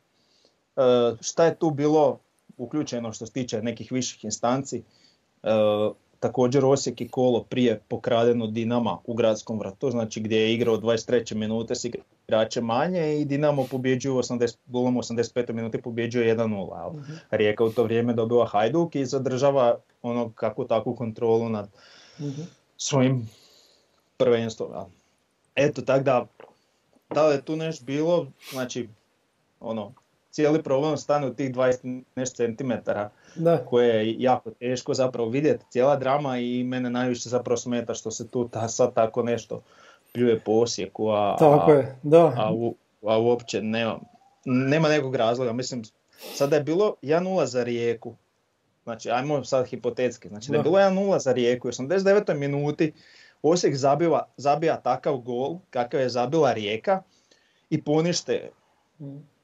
[1.21, 2.19] šta je tu bilo
[2.57, 4.83] uključeno što se tiče nekih viših instanci?
[5.43, 5.49] E,
[6.19, 11.35] Također Osijek i kolo prije pokradeno Dinama u gradskom vratu, znači gdje je igrao 23.
[11.35, 15.53] minute s igrače manje i Dinamo pobjeđuje 80, golom 85.
[15.53, 16.87] minute pobjeđuje 1-0.
[16.87, 16.95] uh
[17.31, 21.69] Rijeka u to vrijeme dobiva Hajduk i zadržava ono kako takvu kontrolu nad
[22.19, 22.25] uh
[22.77, 23.29] svojim
[24.17, 24.69] prvenstvom.
[25.55, 26.25] Eto, tako da,
[27.09, 28.89] da li je tu nešto bilo, znači,
[29.59, 29.93] ono,
[30.31, 33.65] cijeli problem stane u tih 20 nešto centimetara da.
[33.65, 38.27] koje je jako teško zapravo vidjeti cijela drama i mene najviše zapravo smeta što se
[38.27, 39.61] tu ta, sad tako nešto
[40.13, 42.33] pljuje po Osijeku, a, tako je, da.
[42.37, 43.99] a, u, a uopće nema,
[44.45, 45.53] nema nekog razloga.
[45.53, 45.83] Mislim,
[46.35, 48.15] sada je bilo 1-0 za Rijeku,
[48.83, 52.33] znači ajmo sad hipotetski, znači da, da je bilo 1-0 za Rijeku, u 89.
[52.33, 52.93] minuti
[53.41, 57.01] Osijek zabiva, zabija takav gol kakav je zabila Rijeka
[57.69, 58.49] i ponište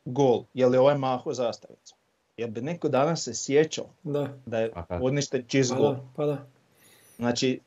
[0.05, 1.95] gol, je li ovaj maho zastavica.
[2.37, 5.95] Jel bi neko danas se sjećao da, da je odnište čist pa gol?
[6.15, 6.45] Pa da.
[7.15, 7.59] Znači,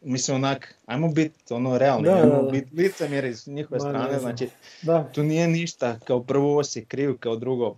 [0.00, 4.48] mislim onak, ajmo biti ono realni, da, ajmo biti licemjer iz njihove strane, znači
[4.82, 5.08] da.
[5.12, 7.76] tu nije ništa kao prvo si kriv, kao drugo.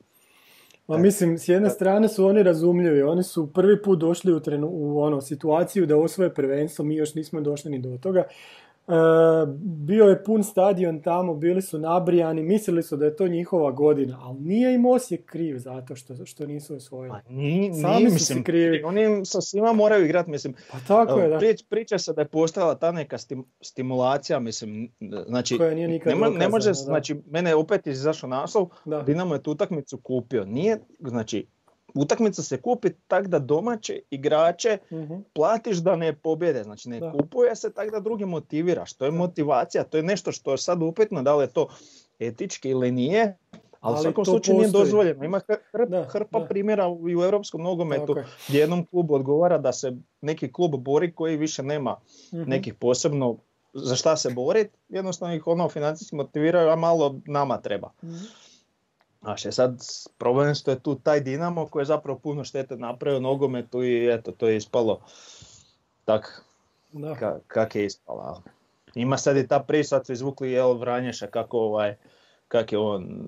[0.90, 4.68] Ma mislim, s jedne strane su oni razumljivi, oni su prvi put došli u, trenu,
[4.72, 8.24] u ono, situaciju da osvoje prvenstvo, mi još nismo došli ni do toga.
[8.90, 13.70] E, bio je pun stadion tamo, bili su nabrijani, mislili su da je to njihova
[13.70, 17.10] godina, ali nije im Osijek kriv zato što, što nisu osvojili.
[17.26, 18.82] Pa, ni, Sami su mislim, krivi.
[18.82, 20.54] Oni sa svima moraju igrati, mislim.
[20.72, 21.38] Pa tako je, da.
[21.38, 23.16] Prič, priča se da je postala ta neka
[23.60, 24.92] stimulacija, mislim,
[25.26, 29.02] znači, Koja nije nikad ne, ne može, znači, mene opet izašao naslov, da.
[29.02, 30.44] Dinamo je tu utakmicu kupio.
[30.44, 31.46] Nije, znači,
[31.94, 35.00] utakmica se kupi tak da domaće igrače uh
[35.32, 39.84] platiš da ne pobjede, znači ne kupuje se tak da drugi motiviraš, to je motivacija,
[39.84, 41.68] to je nešto što je sad upetno da li je to
[42.18, 43.36] etički ili nije,
[43.80, 45.24] ali, u svakom slučaju nije dozvoljeno.
[45.24, 45.40] Ima
[46.08, 48.16] hrpa primjera i u europskom nogometu
[48.48, 51.96] gdje jednom klubu odgovara da se neki klub bori koji više nema
[52.32, 53.36] uh nekih posebno
[53.74, 57.90] za šta se boriti, jednostavno ih ono financijski motiviraju, a malo nama treba.
[58.02, 58.08] uh
[59.20, 59.80] Znaš, je sad
[60.18, 64.32] problem što je tu taj Dinamo koji je zapravo puno štete napravio nogometu i eto,
[64.32, 65.00] to je ispalo
[66.04, 66.44] tak
[67.18, 68.42] ka, kak je ispalo.
[68.94, 71.96] Ima sad i ta priča, sad su izvukli jel Vranješa kako ovaj,
[72.48, 73.26] kak je on,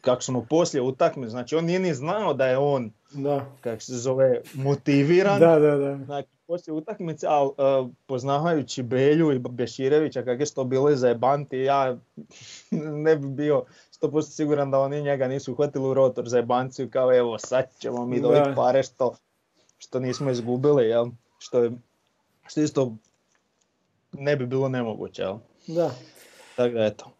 [0.00, 3.46] kako su mu poslije utakme, znači on nije ni znao da je on, da.
[3.60, 5.40] kako se zove, motiviran.
[5.40, 6.04] Da, da, da.
[6.04, 11.58] Znači, poslije utakmice, ali uh, poznavajući Belju i Beširevića kako je to bilo za jebanti,
[11.58, 11.96] ja
[13.04, 13.64] ne bi bio
[14.02, 18.06] 100% siguran da oni njega nisu uhvatili u rotor za jebanciju kao evo sad ćemo
[18.06, 19.14] mi dobiti pare što,
[19.78, 21.06] što nismo izgubili, jel?
[21.38, 21.72] Što, je,
[22.48, 22.96] što isto
[24.12, 25.36] ne bi bilo nemoguće, jel?
[25.66, 25.90] Da.
[26.56, 27.10] Tako da eto.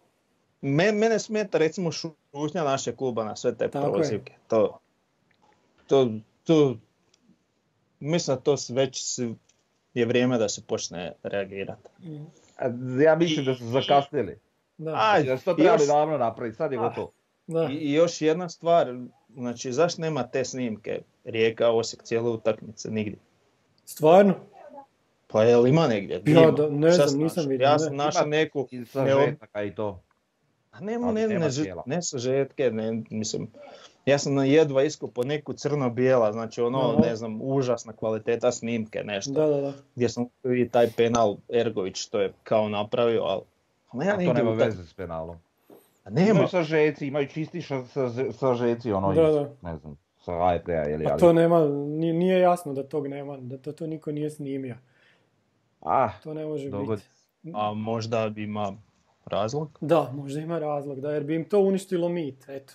[0.61, 4.33] mene smeta recimo šutnja našeg kluba na sve te prozivke.
[4.49, 4.78] To,
[5.87, 6.09] to,
[6.45, 6.76] to,
[8.01, 9.18] mislim da to već
[9.95, 11.89] je vrijeme da se počne reagirati.
[13.05, 14.39] Ja mislim da su zakasnili.
[14.81, 14.95] Da.
[14.97, 17.12] Aj, da to trebali davno napraviti, sad je gotovo.
[17.70, 18.95] I, I, još jedna stvar,
[19.28, 23.18] znači zašto nema te snimke Rijeka, Osijek, cijele utakmice, nigdje?
[23.85, 24.35] Stvarno?
[25.26, 26.22] Pa je li ima negdje?
[26.26, 27.64] Ja, da, ne znam, nisam vidio.
[27.64, 28.68] Ja sam našao neku...
[28.70, 30.03] I sažetaka i to.
[30.70, 31.49] A nema, ne, ne, ne,
[31.87, 33.49] ne sažetke, ne, mislim,
[34.07, 34.83] ja sam na jedva
[35.14, 39.33] po neku crno-bijela, znači ono, ne znam, užasna kvaliteta snimke, nešto.
[39.33, 39.72] Da, da, da.
[39.95, 40.26] Gdje sam
[40.57, 43.43] i taj penal Ergović, to je kao napravio, ali...
[43.93, 45.36] Ne, A to nema veze s penalom.
[46.05, 46.30] A nema.
[46.30, 47.62] Imaju sažeci, imaju čisti
[48.32, 49.51] sažeci, ono, da, da.
[49.62, 51.07] ne znam, sa HRT-a ili...
[51.07, 51.64] A to nema,
[51.99, 54.76] nije jasno da tog nema, da to, to niko nije snimio.
[55.80, 57.03] Ah, to ne može biti.
[57.55, 58.72] A možda ima
[59.26, 59.78] razlog?
[59.80, 62.74] Da, možda ima razlog, da, jer bi im to uništilo mit, eto.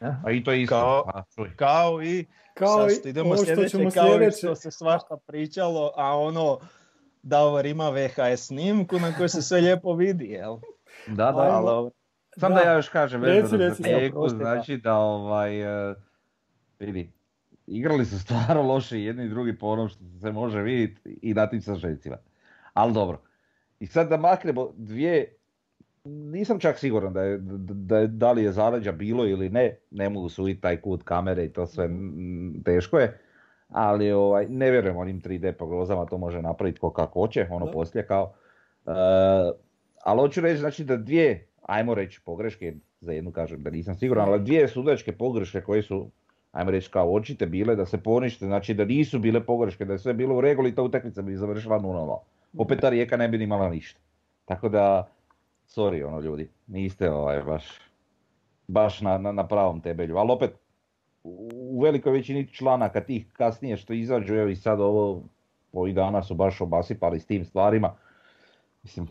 [0.00, 0.74] A i to je isto.
[0.74, 1.22] Kao, A,
[1.56, 4.36] kao i kao sad što idemo što sljedeće, ćemo kao sljedeće.
[4.36, 6.58] što se svašta pričalo, a ono
[7.22, 10.56] Davor ima VHS snimku na kojoj se sve lijepo vidi, jel?
[11.06, 11.90] Da, da, ali...
[12.36, 15.96] Sam da, da ja još kažem vezano za Rijeku, znači da ovaj, uh,
[16.78, 17.12] vidi,
[17.66, 21.46] igrali su stvarno loše jedni i drugi po onom što se može vidjeti i na
[21.46, 22.16] tim sažecima.
[22.74, 23.20] Ali dobro.
[23.80, 25.36] I sad da maknemo dvije
[26.04, 30.28] nisam čak siguran da, je, da, da li je zaleđa bilo ili ne, ne mogu
[30.28, 31.90] suditi taj kut kamere i to sve
[32.64, 33.20] teško je,
[33.72, 37.72] ali ovaj, ne vjerujem onim 3D pogrozama, to može napraviti ko kako hoće, ono da.
[37.72, 38.32] poslije kao.
[38.84, 38.92] Uh,
[40.04, 44.28] ali hoću reći znači da dvije, ajmo reći pogreške, za jednu kažem da nisam siguran,
[44.28, 46.10] ali dvije sudačke pogreške koje su,
[46.52, 49.98] ajmo reći kao očite bile, da se ponište, znači da nisu bile pogreške, da je
[49.98, 52.18] sve bilo u reguli, ta utakmica bi završila 0-0.
[52.58, 54.00] Opet ta rijeka ne bi imala ništa.
[54.44, 55.08] Tako da,
[55.68, 57.80] sorry ono ljudi, niste ovaj baš,
[58.68, 60.50] baš na, na, na pravom tebelju, ali opet
[61.24, 65.22] u velikoj većini članaka tih kasnije što izađu, evo i sad ovo,
[65.72, 67.94] ovih dana su baš obasipali s tim stvarima,
[68.82, 69.08] mislim,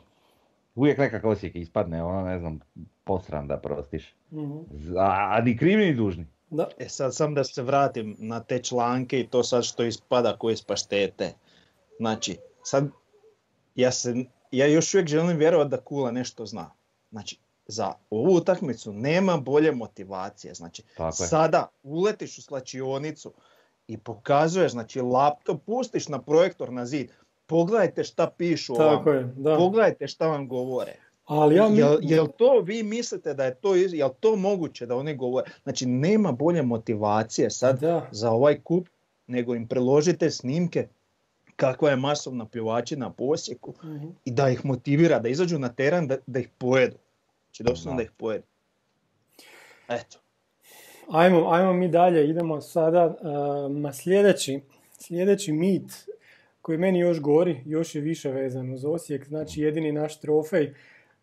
[0.75, 2.59] uvijek nekakav osijek ispadne, ono ne znam,
[3.03, 4.65] posran da prostiš, mm-hmm.
[4.97, 6.27] a, a ni krivni ni dužni.
[6.49, 6.67] Da.
[6.77, 10.55] E sad sam da se vratim na te članke i to sad što ispada koje
[10.55, 11.33] spaštete.
[11.97, 12.89] Znači, sad
[13.75, 16.71] ja se ja još uvijek želim vjerovati da Kula nešto zna.
[17.11, 17.39] Znači,
[17.71, 20.53] za ovu utakmicu nema bolje motivacije.
[20.53, 23.33] Znači, sada uletiš u slačionicu
[23.87, 27.11] i pokazuješ, znači laptop pustiš na projektor na zid,
[27.45, 29.57] pogledajte šta pišu Tako je, da.
[29.57, 30.95] pogledajte šta vam govore.
[31.25, 35.15] Ali ja jel, jel to vi mislite da je to, jel to moguće da oni
[35.15, 35.51] govore?
[35.63, 37.79] Znači nema bolje motivacije sad
[38.11, 38.87] za ovaj kup
[39.27, 40.87] nego im preložite snimke
[41.55, 44.07] kakva je masovna pjevačina po Osijeku mhm.
[44.25, 46.97] i da ih motivira da izađu na teren da, da ih pojedu.
[47.59, 48.45] Znači doslovno da ih pojedu.
[49.89, 50.19] Eto.
[51.11, 54.61] Ajmo, ajmo mi dalje, idemo sada uh, na sljedeći,
[54.99, 55.91] sljedeći mit
[56.61, 60.73] koji meni još gori, još je više vezan uz Osijek, znači jedini naš trofej.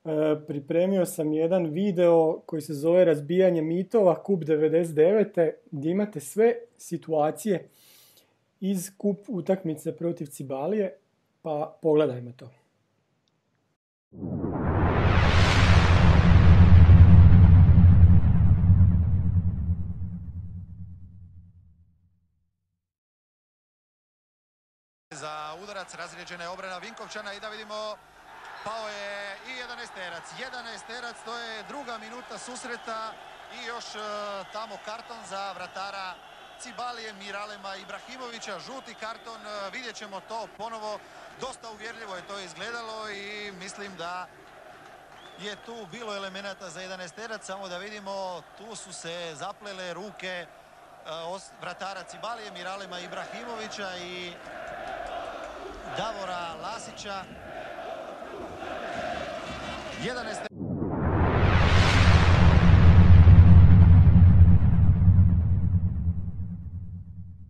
[0.05, 0.13] Uh,
[0.47, 5.51] pripremio sam jedan video koji se zove Razbijanje mitova, kup 99.
[5.71, 7.69] gdje imate sve situacije
[8.61, 10.97] iz kup utakmice protiv Cibalije,
[11.43, 12.66] pa pogledajmo to.
[25.87, 27.97] Udarac razrijeđena obrana Vinkovčana i da vidimo
[28.65, 30.23] pao je i jedan esterac.
[30.39, 33.13] Jedan esterac, to je druga minuta susreta
[33.61, 33.99] i još e,
[34.53, 36.15] tamo karton za vratara
[36.61, 38.59] Cibalije, Miralema Ibrahimovića.
[38.59, 40.99] Žuti karton, e, vidjet ćemo to ponovo.
[41.41, 44.27] Dosta uvjerljivo je to izgledalo i mislim da
[45.39, 47.45] je tu bilo elemenata za jedan esterac.
[47.45, 50.47] Samo da vidimo, tu su se zaplele ruke e,
[51.61, 54.33] vratara Cibalije, Miralema Ibrahimovića i
[55.97, 57.25] Davora Lasića.
[60.03, 60.47] 11.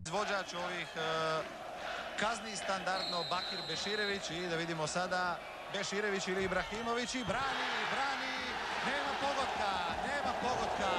[0.07, 1.01] Izvođač ovih e,
[2.21, 5.39] kazni standardno Bakir Beširević i da vidimo sada
[5.73, 8.37] Beširević ili Ibrahimović i brani, brani,
[8.87, 9.71] nema pogotka,
[10.09, 10.91] nema pogotka,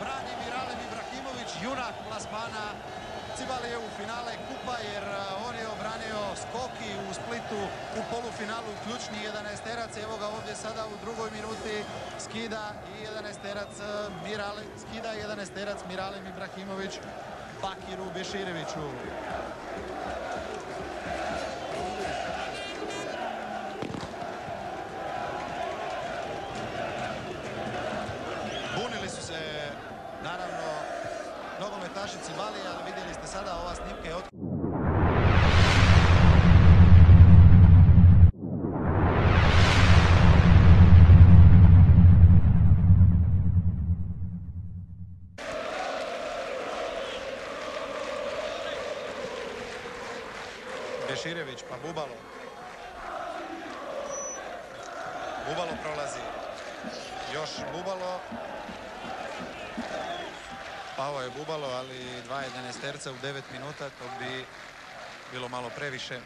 [0.00, 2.66] brani Miralem Ibrahimović, junak plasmana
[3.46, 5.16] Cibali u finale kupa jer e,
[5.48, 7.60] on je obranio skoki u Splitu
[7.98, 11.74] u polufinalu ključni 11 Evo ga ovdje sada u drugoj minuti
[12.24, 13.84] skida i 11 terac e,
[14.24, 16.94] Mirale, skida 11 terac Miralem Ibrahimović
[17.62, 18.86] Bakiru Bešireviću.
[63.06, 64.44] Jedanesterca u 9 minuta, to bi
[65.32, 66.20] bilo malo previše.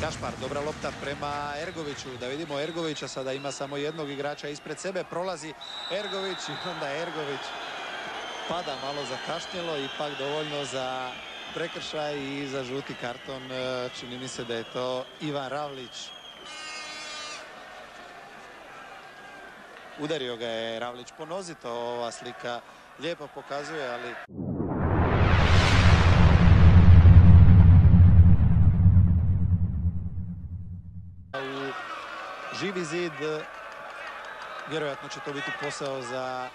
[0.00, 2.08] Gašpar, dobra lopta prema Ergoviću.
[2.20, 5.04] Da vidimo Ergovića, sada ima samo jednog igrača ispred sebe.
[5.04, 5.52] Prolazi
[5.90, 7.40] Ergović i onda Ergović
[8.48, 9.78] pada malo zakašnjelo.
[9.78, 11.10] Ipak dovoljno za
[11.54, 13.52] prekršaj i za žuti karton.
[13.52, 16.10] E, čini mi se da je to Ivan Ravlić.
[19.98, 22.60] Udario ga je Ravlić po nozi, to ova slika
[22.98, 24.14] lijepo pokazuje, ali...
[32.60, 33.12] živi zid.
[34.70, 36.48] Vjerojatno će to biti posao za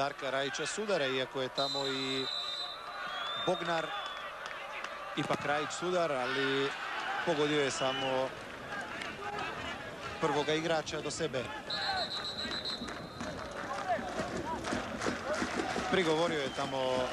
[0.00, 2.24] Darka Rajića Sudara, iako je tamo i
[3.46, 3.86] Bognar.
[5.16, 6.68] Ipak Rajić Sudar, ali
[7.26, 8.28] pogodio je samo
[10.20, 11.44] prvoga igrača do sebe.
[15.90, 17.08] Prigovorio je tamo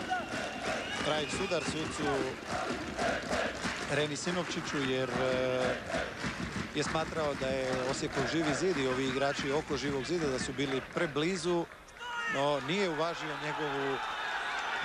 [1.08, 2.08] Rajić Sudar, sucu
[3.92, 5.10] Reni Sinovčiću, jer
[6.76, 10.54] je smatrao da je Osijekov živi zid i ovi igrači oko živog zida da su
[10.54, 11.66] bili preblizu,
[12.34, 13.98] no nije uvažio njegovu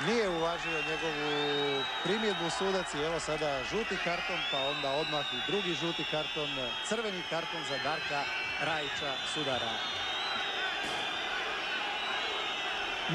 [0.07, 5.75] nije uvažio njegovu primjedbu sudac i evo sada žuti karton, pa onda odmah i drugi
[5.75, 6.51] žuti karton,
[6.89, 8.25] crveni karton za Darka
[8.61, 9.71] Rajića Sudara.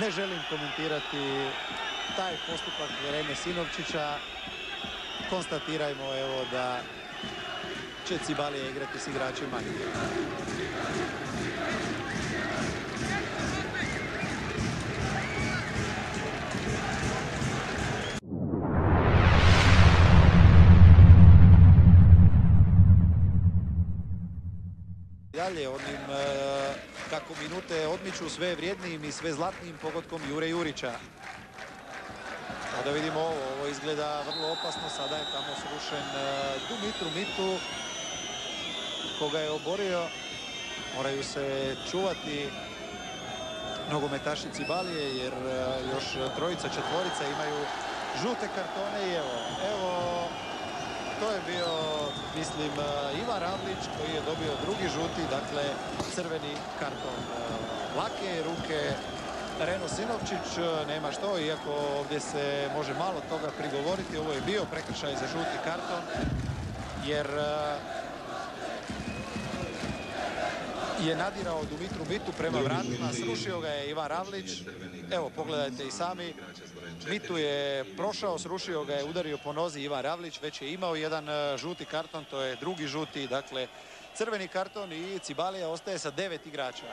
[0.02, 1.50] Ne želim komentirati
[2.16, 4.18] taj postupak Rene Sinovčića.
[5.30, 6.82] Konstatirajmo evo da
[8.08, 9.58] će Cibalija igrati s igračima.
[25.58, 26.74] Dalje onim e,
[27.10, 30.92] kako minute odmiču sve vrijednijim i sve zlatnijim pogodkom Jure Jurića.
[32.86, 37.60] Da vidimo ovo, ovo izgleda vrlo opasno, sada je tamo srušen e, Dumitru Mitu
[39.20, 40.04] koga je oborio.
[40.96, 42.50] Moraju se čuvati
[43.92, 45.48] nogometaši Cibalije jer e,
[45.94, 47.66] još trojica, četvorica imaju
[48.22, 49.36] žute kartone i evo,
[49.74, 50.17] evo
[51.20, 51.72] to je bio,
[52.38, 52.84] mislim, e,
[53.22, 55.64] Ivan Ravlić koji je dobio drugi žuti, dakle
[56.16, 57.20] crveni karton.
[57.20, 57.28] E,
[58.00, 58.80] lake ruke
[59.60, 60.48] Reno Sinovčić,
[60.88, 64.18] nema što, iako ovdje se može malo toga prigovoriti.
[64.18, 66.04] Ovo je bio prekršaj za žuti karton,
[67.06, 67.28] jer
[71.06, 74.62] je nadirao Dumitru Mitu prema vratima, srušio ga je Ivan Ravlić.
[75.12, 76.34] Evo, pogledajte i sami.
[77.10, 81.30] Mitu je prošao, srušio ga je, udario po nozi Ivan Ravlić, već je imao jedan
[81.30, 83.68] e, žuti karton, to je drugi žuti, dakle
[84.16, 86.86] crveni karton i Cibalija ostaje sa devet igrača.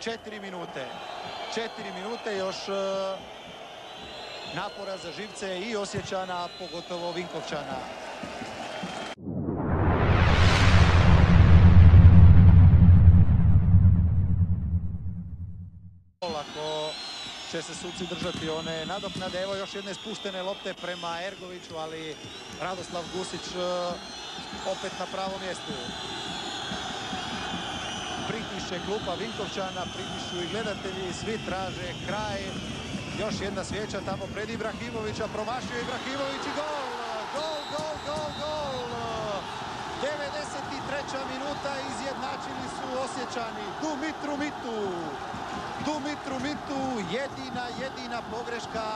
[0.00, 0.86] Četiri minute.
[1.54, 3.39] Četiri minute još e,
[4.54, 7.78] napora za živce i Osjećana, pogotovo Vinkovčana.
[16.20, 16.90] Ako
[17.50, 19.42] će se suci držati one nadoknade.
[19.42, 22.16] Evo još jedne spuštene lopte prema Ergoviću, ali
[22.60, 23.60] Radoslav Gusić e,
[24.72, 25.72] opet na pravom mjestu.
[28.28, 32.40] Pritiše klupa Vinkovčana, pritišu i gledatelji, svi traže kraj.
[33.20, 36.84] Još jedna svijeća tamo pred Ibrahimovića, promašio Ibrahimović i gol!
[37.34, 38.76] Gol, gol, gol, gol!
[40.02, 41.18] 93.
[41.32, 44.78] minuta izjednačili su osjećani Dumitru Mitu.
[45.86, 46.80] Dumitru Mitu,
[47.16, 48.86] jedina, jedina pogreška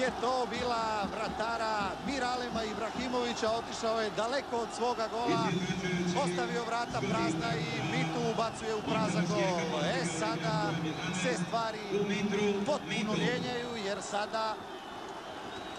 [0.00, 3.50] je to bila vratara Miralema Ibrahimovića.
[3.50, 5.42] Otišao je daleko od svoga gola,
[6.24, 9.80] ostavio vrata prazna i Mitu ubacuje u prazan gol.
[9.80, 10.70] E, sada
[11.22, 11.78] se stvari
[12.66, 14.54] potpuno mijenjaju jer sada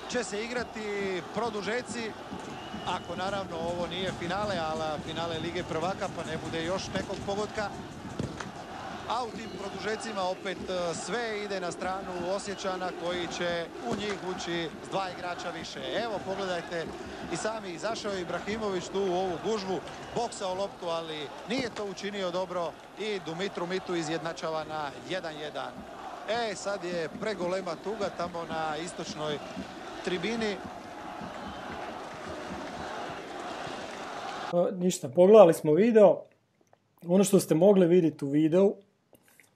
[0.10, 2.12] će se igrati produžeci
[2.88, 7.70] ako naravno ovo nije finale, ali finale Lige prvaka pa ne bude još nekog pogotka.
[9.10, 14.16] A u tim produžecima opet e, sve ide na stranu Osjećana koji će u njih
[14.36, 15.80] ući s dva igrača više.
[16.04, 16.86] Evo pogledajte
[17.34, 19.80] i sami izašao je Ibrahimović tu u ovu gužvu,
[20.16, 25.70] boksao loptu ali nije to učinio dobro i Dumitru Mitu izjednačava na 1-1.
[26.30, 29.38] E sad je pregolema tuga tamo na istočnoj
[30.06, 30.56] tribini.
[34.72, 36.22] Ništa, pogledali smo video.
[37.08, 38.76] Ono što ste mogli vidjeti u videu,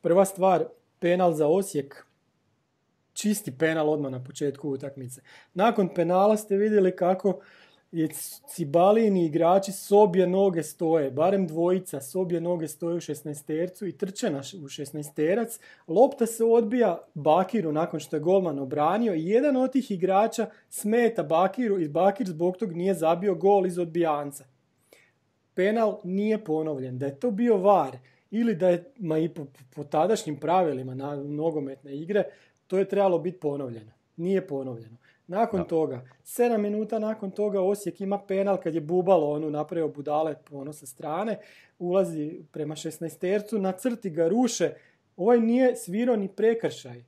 [0.03, 0.65] prva stvar,
[0.99, 2.05] penal za Osijek.
[3.13, 5.21] Čisti penal odmah na početku utakmice.
[5.53, 7.39] Nakon penala ste vidjeli kako
[7.91, 8.09] je
[8.47, 13.97] Cibalini igrači s obje noge stoje, barem dvojica s obje noge stoje u 16 i
[13.97, 19.55] trče na u 16 Lopta se odbija Bakiru nakon što je golman obranio i jedan
[19.55, 24.45] od tih igrača smeta Bakiru i Bakir zbog tog nije zabio gol iz odbijanca
[25.53, 27.97] penal nije ponovljen, da je to bio var
[28.35, 29.29] ili da je, ma i
[29.75, 32.23] po, tadašnjim pravilima na nogometne igre,
[32.67, 33.91] to je trebalo biti ponovljeno.
[34.17, 34.97] Nije ponovljeno.
[35.27, 40.35] Nakon toga, 7 minuta nakon toga Osijek ima penal kad je Bubalo onu napravio budale
[40.51, 41.39] ono sa strane,
[41.79, 44.73] ulazi prema 16 tercu, na crti ga ruše.
[45.17, 47.03] Ovaj nije svirao ni prekršaj,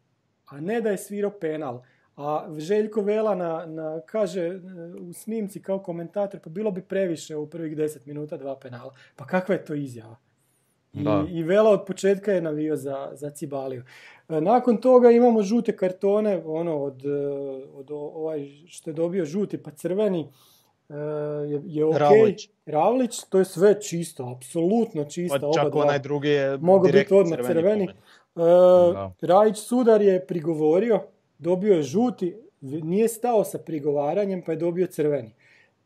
[0.46, 1.82] a ne da je svirao penal.
[2.18, 4.60] A Željko Vela na, na, kaže e,
[5.00, 8.94] u snimci kao komentator, pa bilo bi previše u prvih deset minuta dva penala.
[9.16, 10.25] Pa kakva je to izjava?
[10.96, 13.84] I, I, Vela od početka je navio za, za Cibaliju.
[14.30, 17.10] E, nakon toga imamo žute kartone, ono od, e,
[17.74, 20.28] od ovaj što je dobio žuti pa crveni,
[21.48, 21.98] je, je ok.
[21.98, 22.50] Ravlić.
[22.66, 25.52] Ravlić, to je sve čisto, apsolutno čisto.
[25.54, 27.88] Pa čak onaj drugi je Mogu biti odmah crveni.
[29.22, 31.00] Rajić Sudar je prigovorio,
[31.38, 35.34] dobio je žuti, nije stao sa prigovaranjem pa je dobio crveni.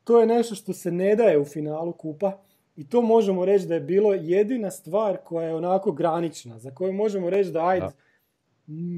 [0.04, 2.38] To je nešto što se ne daje u finalu kupa
[2.80, 6.94] i to možemo reći da je bilo jedina stvar koja je onako granična, za koju
[6.94, 7.88] možemo reći da ajde,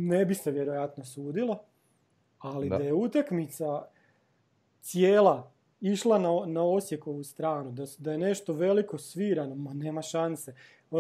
[0.09, 1.63] ne bi se vjerojatno sudilo,
[2.39, 3.85] ali da, je utakmica
[4.81, 10.51] cijela išla na, na Osijekovu stranu, da, da je nešto veliko svirano, ma nema šanse.
[10.51, 10.95] E,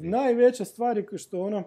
[0.00, 1.62] najveća stvar je što ono,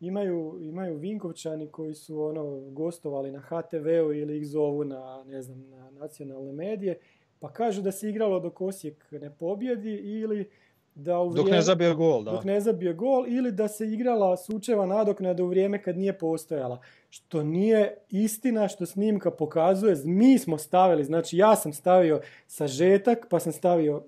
[0.00, 5.68] imaju, imaju Vinkovčani koji su ono gostovali na HTV-u ili ih zovu na, ne znam,
[5.68, 6.98] na nacionalne medije,
[7.40, 10.50] pa kažu da se igralo dok Osijek ne pobjedi ili
[10.94, 12.30] da u vrijeme, dok ne zabije gol, da.
[12.30, 16.80] Dok ne zabije gol ili da se igrala sučeva nadoknada u vrijeme kad nije postojala.
[17.10, 19.96] Što nije istina što snimka pokazuje.
[20.04, 24.04] Mi smo stavili, znači ja sam stavio sažetak pa sam stavio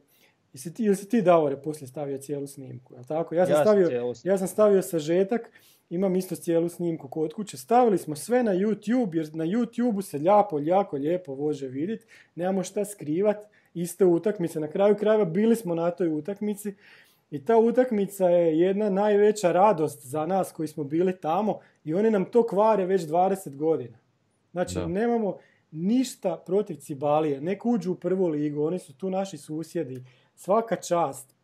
[0.53, 3.35] Jesi ti, jesi ti Davore poslije stavio cijelu snimku, jel tako?
[3.35, 5.51] Ja sam, stavio, ja sam stavio sažetak
[5.91, 7.57] imam isto cijelu snimku kod kuće.
[7.57, 12.07] Stavili smo sve na YouTube, jer na YouTube se jako, jako lijepo može vidjeti.
[12.34, 13.36] Nemamo šta skrivat.
[13.74, 14.61] Iste utakmice.
[14.61, 16.74] Na kraju krajeva bili smo na toj utakmici.
[17.30, 22.11] I ta utakmica je jedna najveća radost za nas koji smo bili tamo i oni
[22.11, 23.99] nam to kvare već 20 godina.
[24.53, 25.36] Znači, nemamo
[25.70, 27.41] ništa protiv Cibalije.
[27.41, 30.05] Nek uđu u prvu ligu, oni su tu naši susjedi.
[30.34, 31.34] Svaka čast.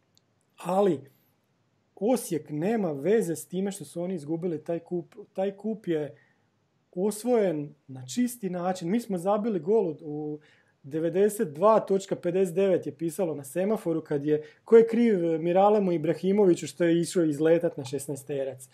[0.57, 1.01] Ali,
[1.97, 5.14] Osijek nema veze s time što su oni izgubili taj kup.
[5.32, 6.16] Taj kup je
[6.92, 8.90] osvojen na čisti način.
[8.90, 10.38] Mi smo zabili gol u
[10.84, 17.24] 92.59 je pisalo na semaforu kad je, ko je kriv Miralemu Ibrahimoviću što je išao
[17.24, 18.68] izletat na 16 terac.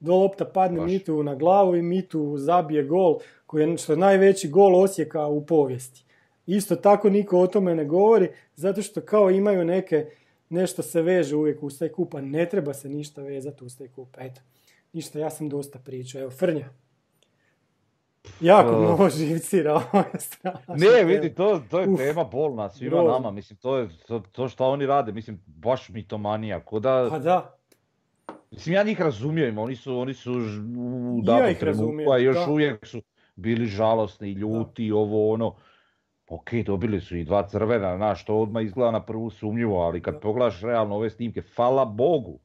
[0.00, 0.90] Do lopta padne Baš.
[0.90, 5.46] Mitu na glavu i Mitu zabije gol koji je što je najveći gol Osijeka u
[5.46, 6.04] povijesti.
[6.46, 10.06] Isto tako niko o tome ne govori zato što kao imaju neke
[10.52, 13.88] nešto se veže uvijek uz taj kup, a ne treba se ništa vezati uz taj
[13.88, 14.16] kup.
[14.18, 14.40] Eto,
[14.92, 16.20] ništa, ja sam dosta pričao.
[16.20, 16.68] Evo, Frnja.
[18.40, 19.82] Jako mnogo živcira
[20.82, 23.30] Ne, vidi, to, to je tema bolna svima nama.
[23.30, 25.12] Mislim, to je to, to što oni rade.
[25.12, 26.60] Mislim, baš mitomanija.
[26.60, 27.06] Ko da...
[27.10, 27.58] Pa da.
[28.50, 30.32] Mislim, ja njih razumijem, oni su, oni su
[30.78, 33.02] u datom trenutku, a još uvijek su
[33.36, 35.54] bili žalosni, ljuti, ovo ono.
[36.28, 40.20] Ok, dobili su i dva crvena, znaš, to odmah izgleda na prvu sumnjivo, ali kad
[40.20, 42.38] pogledaš realno ove snimke, hvala Bogu,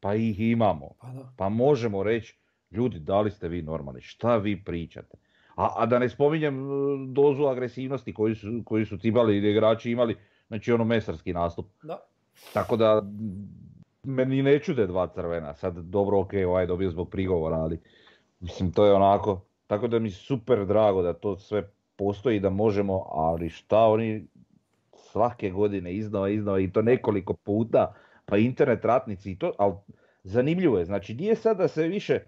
[0.00, 0.88] pa ih imamo.
[1.00, 2.38] Pa, pa možemo reći,
[2.70, 5.16] ljudi, da li ste vi normalni, šta vi pričate?
[5.56, 6.70] A, a da ne spominjem e,
[7.08, 10.16] dozu agresivnosti koju su, koju su cibali igrači imali,
[10.48, 11.66] znači ono mesarski nastup.
[11.82, 11.98] Da.
[12.52, 13.02] Tako da,
[14.02, 17.80] meni ne čude dva crvena, sad dobro ok, ovaj dobio zbog prigovora, ali
[18.40, 23.06] mislim to je onako, tako da mi super drago da to sve postoji, da možemo,
[23.10, 24.26] ali šta oni
[24.92, 29.74] svake godine iznova, iznova i to nekoliko puta, pa internet ratnici i to, ali
[30.22, 32.22] zanimljivo je, znači nije sad da se više e,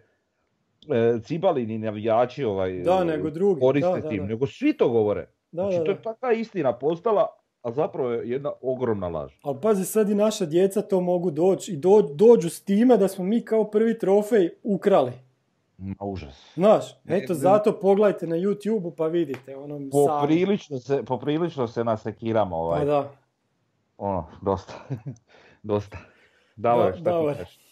[1.22, 3.60] cibali ni navijači ovaj, da, nego drugi.
[3.60, 5.28] koriste da, tim, nego svi to govore.
[5.52, 7.26] Da, znači to je takva istina postala,
[7.62, 9.32] a zapravo je jedna ogromna laž.
[9.42, 11.80] Ali pazi, sad i naša djeca to mogu doći i
[12.14, 15.12] dođu s time da smo mi kao prvi trofej ukrali.
[15.78, 16.52] Ma užas.
[16.54, 19.56] Znaš, eto zato pogledajte na YouTube pa vidite.
[19.56, 22.56] Ono, poprilično, se, poprilično se nasekiramo.
[22.56, 22.80] Ovaj.
[22.80, 23.10] Pa da.
[23.98, 24.74] Ono, dosta.
[25.62, 25.98] dosta.
[26.56, 27.66] Davor, da, šta ti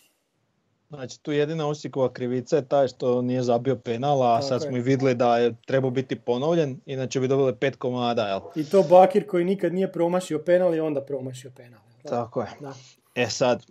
[0.88, 4.80] Znači tu jedina Osikova krivica je taj što nije zabio penala, a sad smo i
[4.80, 8.26] vidjeli da je trebao biti ponovljen, inače bi dobili pet komada.
[8.26, 8.40] Jel?
[8.56, 11.80] I to Bakir koji nikad nije promašio penal i onda promašio penal.
[12.02, 12.48] Tako je.
[12.60, 12.74] Da.
[13.14, 13.66] E sad,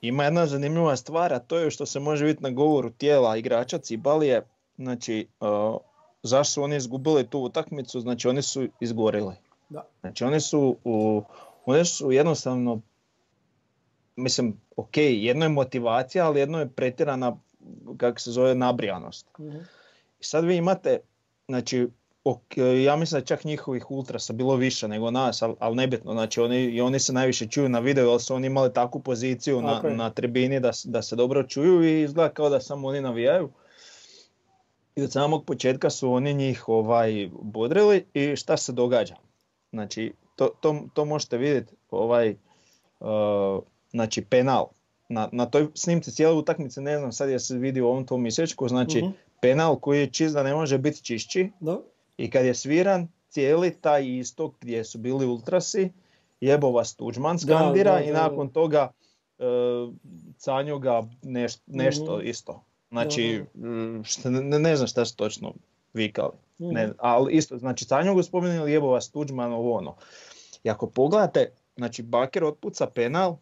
[0.00, 3.78] ima jedna zanimljiva stvar, a to je što se može vidjeti na govoru tijela igrača
[3.78, 4.42] Cibalije.
[4.76, 5.76] Znači, uh,
[6.22, 8.00] zašto su oni izgubili tu utakmicu?
[8.00, 9.34] Znači, oni su izgorili.
[9.68, 9.86] Da.
[10.00, 11.22] Znači, oni su, u,
[11.66, 12.80] oni su jednostavno
[14.18, 17.36] mislim, ok, jedno je motivacija, ali jedno je pretjerana,
[17.96, 19.26] kako se zove, nabrijanost.
[19.38, 19.56] mm
[20.20, 21.00] I sad vi imate,
[21.48, 21.88] znači,
[22.24, 26.40] okay, ja mislim da čak njihovih ultrasa bilo više nego nas, ali, ali nebitno, znači
[26.40, 29.82] oni, i oni se najviše čuju na videu, jer su oni imali takvu poziciju na,
[29.82, 33.50] na tribini da, da se dobro čuju i izgleda kao da samo oni navijaju.
[34.96, 39.16] I od samog početka su oni njih ovaj bodrili i šta se događa?
[39.72, 42.36] Znači, to, to, to možete vidjeti ovaj,
[43.00, 44.66] uh, znači penal.
[45.08, 48.22] Na, na toj snimci cijele utakmice, ne znam sad je se vidi u ovom tom
[48.22, 49.10] misečku, znači uh
[49.40, 51.50] penal koji je čist da ne može biti čišći.
[51.60, 51.78] Da.
[52.18, 55.90] I kad je sviran cijeli taj istok gdje su bili ultrasi,
[56.40, 58.92] jebo vas Tuđman skandira i nakon toga
[59.38, 59.44] e,
[60.38, 62.64] Canju ga neš, nešto uh isto.
[62.90, 63.44] Znači,
[64.04, 65.54] šta, ne, ne znam šta su točno
[65.92, 66.32] vikali.
[66.58, 69.96] Ne, ali isto, znači Canju ga spominjali jebo vas Tuđman, ovo ono.
[70.64, 73.36] I ako pogledate, znači Baker otpuca penal,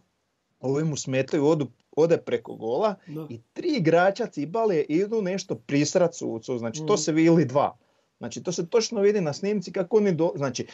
[0.61, 1.67] ovi mu smetaju, odu,
[1.97, 2.95] ode preko gola
[3.29, 6.99] i tri igrača Cibale idu nešto prisrat sucu, znači to mm.
[6.99, 7.77] se vili dva.
[8.19, 10.33] Znači to se točno vidi na snimci kako oni do...
[10.37, 10.67] Znači,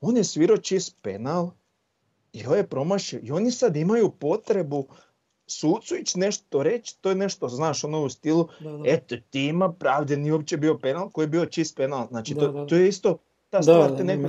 [0.00, 1.50] on je svirao čist penal
[2.32, 4.86] i ovo je promašio i oni sad imaju potrebu
[5.46, 8.82] sucu ići nešto reći, to je nešto, znaš, ono u stilu, da, da.
[8.84, 12.06] eto, ti ima pravde, nije uopće bio penal, koji je bio čist penal.
[12.08, 13.18] Znači, to, to je isto
[13.50, 14.28] ta stvar, te neko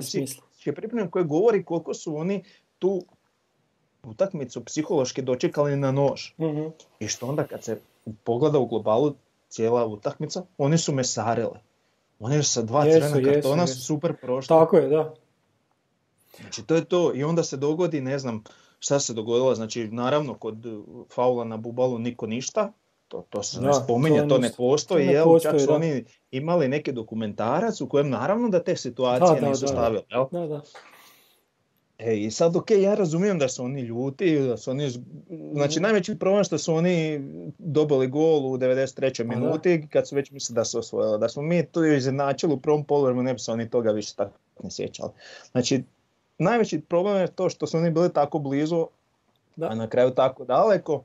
[0.71, 2.43] pripremljen koji govori koliko su oni
[2.79, 3.01] tu
[4.03, 6.21] utakmicu psihološki dočekali na nož.
[6.37, 7.79] mm I što onda kad se
[8.23, 9.15] pogleda u globalu
[9.49, 11.59] cijela utakmica, oni su mesarili.
[12.21, 14.47] Oni su sa dva crvena kartona su super prošli.
[14.47, 15.13] Tako je, da.
[16.41, 18.43] Znači to je to i onda se dogodi, ne znam
[18.79, 20.55] šta se dogodilo, znači naravno kod
[21.13, 22.71] faula na Bubalu niko ništa,
[23.07, 25.39] to, to se ne spominje, to, ne postoji, to ne jel?
[25.39, 30.01] čak su oni imali neki dokumentarac u kojem naravno da te situacije nisu stavili.
[30.09, 30.25] Jel?
[30.31, 30.61] Da, da.
[32.03, 34.89] E, I sad, ok, ja razumijem da su oni ljuti, da su oni,
[35.53, 35.83] znači mhm.
[35.83, 37.21] najveći problem što su oni
[37.57, 39.23] dobili gol u 93.
[39.23, 41.19] minuti kad su već mislili da su osvojili.
[41.19, 44.37] Da smo mi to izjednačili u prvom polovremenu, ne bi se oni toga više tako
[44.63, 45.11] ne sjećali.
[45.51, 45.83] Znači,
[46.37, 48.87] najveći problem je to što su oni bili tako blizu,
[49.55, 49.67] da.
[49.67, 51.03] a na kraju tako daleko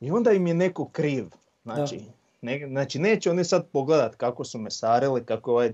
[0.00, 1.26] i onda im je neko kriv.
[1.62, 2.00] Znači,
[2.42, 5.68] ne, znači neće oni sad pogledat kako su mesarili, kako, ovaj,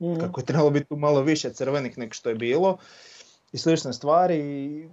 [0.00, 2.78] mm kako je trebalo biti tu malo više crvenih nego što je bilo
[3.52, 4.88] i slične stvari i,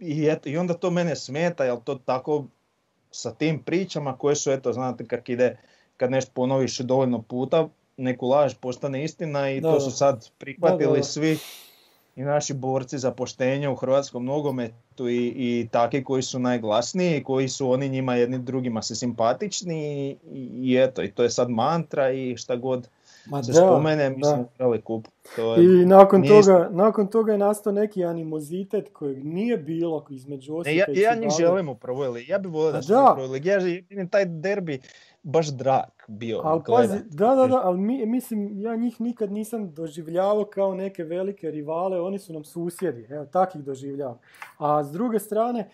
[0.00, 2.44] i, eto, i onda to mene smeta, jel to tako
[3.10, 5.58] sa tim pričama koje su, eto, znate, kak ide,
[5.96, 11.38] kad nešto ponoviš dovoljno puta, neku laž postane istina i to su sad prihvatili svi
[12.16, 17.48] i naši borci za poštenje u hrvatskom nogometu i, i taki koji su najglasniji, koji
[17.48, 20.16] su oni njima jedni drugima se simpatični i,
[20.62, 22.88] i eto, i to je sad mantra i šta god
[23.30, 24.48] Ma se da, spomene, mi smo
[24.84, 25.08] kup.
[25.36, 30.56] To je, I nakon, toga, nakon toga je nastao neki animozitet kojeg nije bilo između
[30.56, 33.58] Osijeka ja, ja njih želim u prvoj Ja bih volio da su u prvoj Ja
[33.58, 34.80] vidim taj derbi
[35.22, 36.40] baš drag bio.
[36.44, 41.04] Al, pazi, da, da, da, ali mi, mislim, ja njih nikad nisam doživljavao kao neke
[41.04, 44.18] velike rivale, oni su nam susjedi, evo, tak ih doživljavam.
[44.58, 45.68] A s druge strane,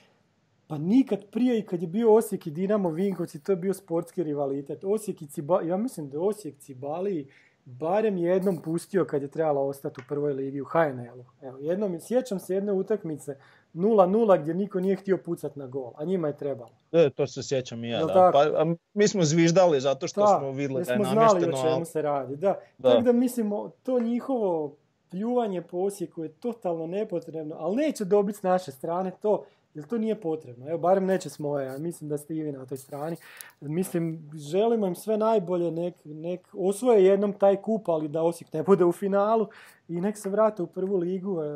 [0.68, 4.22] Pa nikad prije i kad je bio Osijek i Dinamo Vinkovci, to je bio sportski
[4.22, 4.84] rivalitet.
[4.84, 7.28] Osijek i Cibali, ja mislim da Osijek Cibali
[7.66, 11.46] barem jednom pustio kad je trebalo ostati u prvoj ligi u HNL-u.
[11.46, 13.36] Evo, jednom, sjećam se jedne utakmice
[13.74, 16.70] 0-0 gdje niko nije htio pucat na gol, a njima je trebalo.
[16.92, 18.30] E, to se sjećam i ja, da.
[18.32, 21.30] Pa, a mi smo zviždali zato što smo vidjeli da je namješteno.
[21.30, 22.58] smo znali o čemu se radi, da.
[22.78, 22.90] da.
[22.90, 23.50] Tako da mislim,
[23.82, 24.76] to njihovo
[25.10, 29.44] pljuvanje po Osijeku je totalno nepotrebno, ali neće dobiti s naše strane to,
[29.76, 30.68] jer to nije potrebno.
[30.68, 33.16] Evo, barem neće s moje, ja mislim da ste i vi na toj strani.
[33.60, 38.62] Mislim, želimo im sve najbolje, nek, nek osvoje jednom taj kup, ali da Osijek ne
[38.62, 39.48] bude u finalu
[39.88, 41.46] i nek se vrate u prvu ligu e,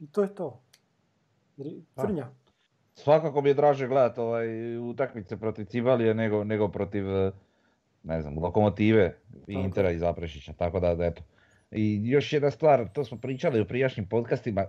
[0.00, 0.60] i to je to.
[2.00, 2.28] Crnja.
[2.94, 7.32] Svakako mi je draže gledati ovaj, utakmice protiv Cibalije nego, nego protiv e,
[8.02, 9.16] ne znam, Lokomotive
[9.46, 11.22] i Intera i Zaprešića, tako da, da eto.
[11.70, 14.64] I još jedna stvar, to smo pričali u prijašnjim podcastima,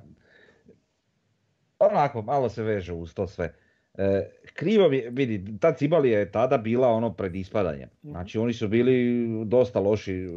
[1.92, 3.54] onako, malo se veže uz to sve.
[3.98, 7.90] E, krivo mi, vidi, ta Cibalija je tada bila ono pred ispadanjem.
[8.04, 8.12] Mhm.
[8.12, 10.28] Znači oni su bili dosta loši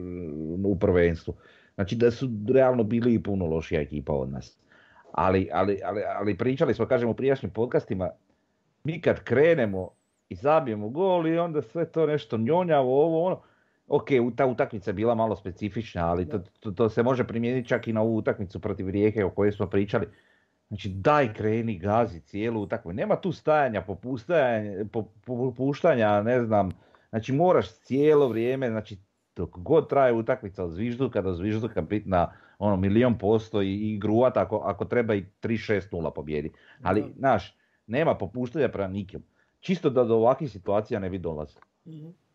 [0.65, 1.35] u prvenstvu.
[1.75, 4.59] Znači da su realno bili i puno lošija ekipa od nas.
[5.13, 8.11] Ali, ali, ali, ali pričali smo, kažemo u prijašnjim podcastima,
[8.85, 9.91] mi kad krenemo
[10.29, 13.41] i zabijemo gol i onda sve to nešto njonjavo, ovo ono,
[13.89, 17.89] ok, ta utakmica je bila malo specifična, ali to, to, to, se može primijeniti čak
[17.89, 20.07] i na ovu utakmicu protiv Rijeke o kojoj smo pričali.
[20.69, 22.97] Znači daj kreni, gazi cijelu utakmicu.
[22.97, 23.85] Nema tu stajanja,
[25.27, 26.71] popuštanja, ne znam.
[27.11, 28.99] Znači moraš cijelo vrijeme, znači
[29.37, 33.99] dok god traje utakmica od zvižduka do zvižduka biti na ono milion posto i, i
[33.99, 36.53] gruvat ako, ako treba i 3-6-0 pobjedi.
[36.83, 37.57] Ali, znaš,
[37.87, 39.23] nema popuštanja prema nikim.
[39.61, 41.61] Čisto da do ovakvih situacija ne bi dolazilo.
[41.85, 42.26] mm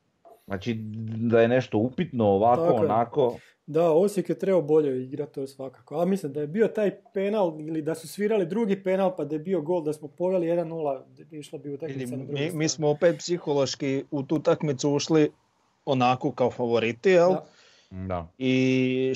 [0.52, 0.74] Znači
[1.18, 3.38] da je nešto upitno ovako, onako.
[3.66, 5.96] Da, Osijek je trebao bolje igrati, to je svakako.
[5.96, 9.36] Ali mislim da je bio taj penal, ili da su svirali drugi penal, pa da
[9.36, 13.18] je bio gol, da smo poveli 1-0, išlo bi utakmica na mi, mi smo opet
[13.18, 15.32] psihološki u tu utakmicu ušli
[15.86, 17.36] onako kao favoriti, jel?
[17.90, 18.28] Da.
[18.38, 19.14] I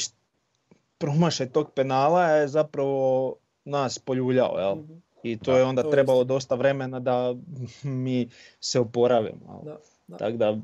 [0.97, 4.75] promašaj tog penala je zapravo nas poljuljao, jel?
[4.75, 4.93] Mhm.
[5.23, 7.35] I to je onda trebalo dosta vremena da
[8.03, 8.29] mi
[8.59, 9.63] se oporavimo.
[10.07, 10.57] Da, Tako da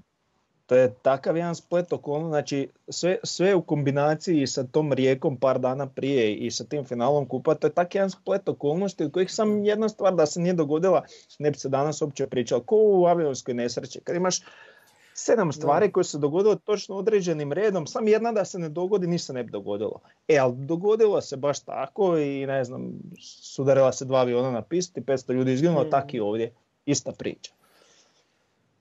[0.65, 5.59] to je takav jedan splet okolno, znači sve, sve u kombinaciji sa tom rijekom par
[5.59, 9.31] dana prije i sa tim finalom kupa, to je tak jedan splet okolnosti od kojih
[9.31, 11.03] sam jedna stvar da se nije dogodila,
[11.39, 14.39] ne bi se danas uopće pričalo, ko u avionskoj nesreći, kad imaš
[15.13, 19.33] sedam stvari koje se dogodilo točno određenim redom, sam jedna da se ne dogodi, ništa
[19.33, 19.99] ne bi dogodilo.
[20.27, 22.91] E, ali dogodilo se baš tako i ne znam,
[23.41, 25.89] sudarila se dva aviona na pisti, 500 ljudi izginulo, mm.
[25.89, 26.53] tak i ovdje,
[26.85, 27.51] ista priča.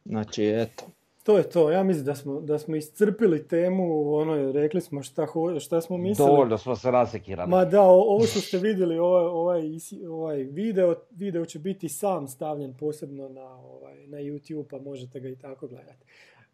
[0.04, 0.84] Znači, eto.
[1.30, 5.26] To je to, ja mislim da smo, da smo iscrpili temu, ono, rekli smo šta,
[5.60, 6.30] šta smo mislili.
[6.30, 7.50] Dovoljno smo se rasekirali.
[7.50, 9.62] Ma da, ovo što ste vidjeli, ovaj, ovaj,
[10.10, 15.28] ovaj video, video će biti sam stavljen posebno na, ovaj, na YouTube, pa možete ga
[15.28, 16.04] i tako gledati.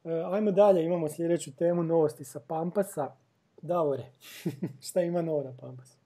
[0.04, 3.10] E, ajmo dalje, imamo sljedeću temu, novosti sa Pampasa.
[3.62, 4.06] Davore,
[4.88, 5.96] šta ima novo na Pampasu?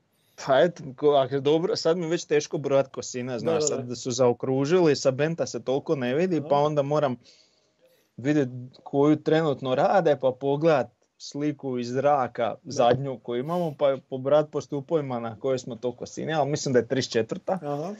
[0.47, 0.85] Pa eto,
[1.17, 5.47] ako dobro, sad mi već teško brojat kosina, znaš, sad da su zaokružili, sa Benta
[5.47, 7.17] se toliko ne vidi, pa onda moram
[8.21, 8.53] vidjeti
[8.83, 15.21] koju trenutno rade, pa pogledat sliku iz zraka zadnju koju imamo, pa pobrat po stupovima
[15.21, 17.39] na koje smo to kosine, ali mislim da je 34.
[17.47, 17.95] Aha.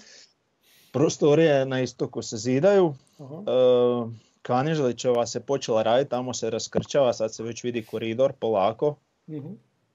[0.93, 2.95] Prostorije na istoku se zidaju.
[3.19, 3.35] Aha.
[3.35, 8.95] E, Kanižlićeva se počela raditi, tamo se raskrčava, sad se već vidi koridor polako.
[9.27, 9.45] uh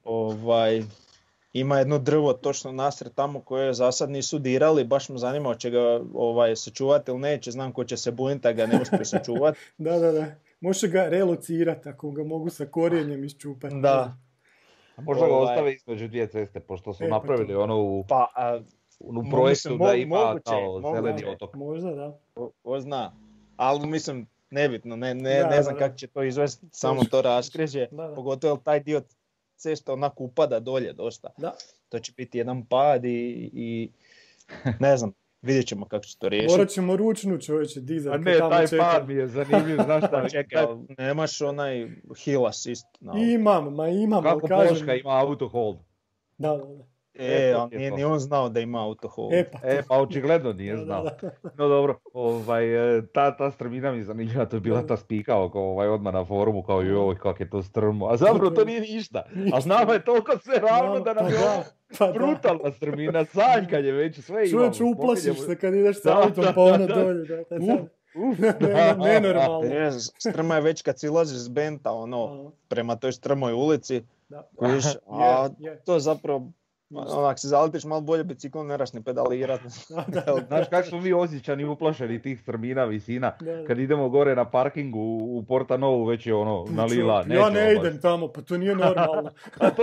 [0.03, 0.83] Ovaj,
[1.59, 5.69] ima jedno drvo točno nasred tamo koje za sad nisu dirali, baš me zanima će
[5.69, 9.59] ga ovaj, sačuvati ili neće, znam ko će se buniti, ga ne uspije sačuvati.
[9.77, 10.25] da, da, da.
[10.61, 13.75] Može ga relocirati ako ga mogu sa korijenjem iščupati.
[13.75, 14.17] Da.
[14.95, 18.03] A možda ga ovaj- ostave između dvije ceste, pošto su e, pa napravili ono u,
[18.07, 18.59] pa, a,
[18.99, 21.53] u projektu da ima moguće, kao zeleni otok.
[21.53, 22.19] Možda, da.
[22.63, 23.11] O, zna.
[23.57, 28.57] Ali mislim, nebitno, ne, ne, ne znam kako će to izvesti, samo to raskreže, pogotovo
[28.57, 29.01] taj dio
[29.57, 31.29] cesta onako upada dolje dosta.
[31.37, 31.53] Da.
[31.89, 33.89] To će biti jedan pad i, i
[34.79, 36.51] ne znam, vidjet ćemo kako će to riješiti.
[36.51, 38.15] Morat ćemo ručnu čovječe dizati.
[38.15, 38.83] A ne, taj čeka.
[38.83, 40.29] pad mi je zanimljiv, znaš šta.
[40.29, 40.65] Čekaj,
[40.97, 41.89] nemaš onaj
[42.23, 42.85] hill assist.
[42.99, 43.13] No.
[43.17, 44.23] Imam, ma imam.
[44.23, 45.77] Kako Boška ima auto hold.
[46.37, 46.94] Da, da, da.
[47.19, 49.33] E, a nije ni on znao da ima autohol.
[49.33, 51.05] E pa, e, pa očigledno nije znao.
[51.57, 55.59] No dobro, ovaj, e, ta, ta strmina mi zanimljiva, to je bila ta spika oko
[55.59, 58.07] ovaj, odmah na forumu kao joj kak je to strmo.
[58.07, 59.23] A zapravo to nije ništa.
[59.53, 61.63] A znamo je toliko sve ravno da nam je pa,
[61.99, 64.73] pa brutalna strmina, sanj kad je već sve imamo.
[64.73, 67.25] Čovječ, uplašiš se kad ideš sa autom pa ono dolje.
[67.27, 67.85] Da, da,
[68.15, 69.67] Uf, da, nenormalno.
[69.69, 74.49] Ne, strma je već kad silaziš s benta, ono, prema toj strmoj ulici, da.
[74.55, 75.49] Kojiš, a
[75.85, 76.51] to zapravo
[76.89, 79.61] Onak se zaletiš malo bolje biciklom, ne ni pedalirat.
[80.47, 83.31] Znaš kako smo mi osjećani uplašeni tih strmina visina.
[83.67, 87.25] Kad idemo gore na parkingu u Porta Novu već je ono na lila.
[87.29, 89.31] Ja ne idem tamo, pa to nije normalno.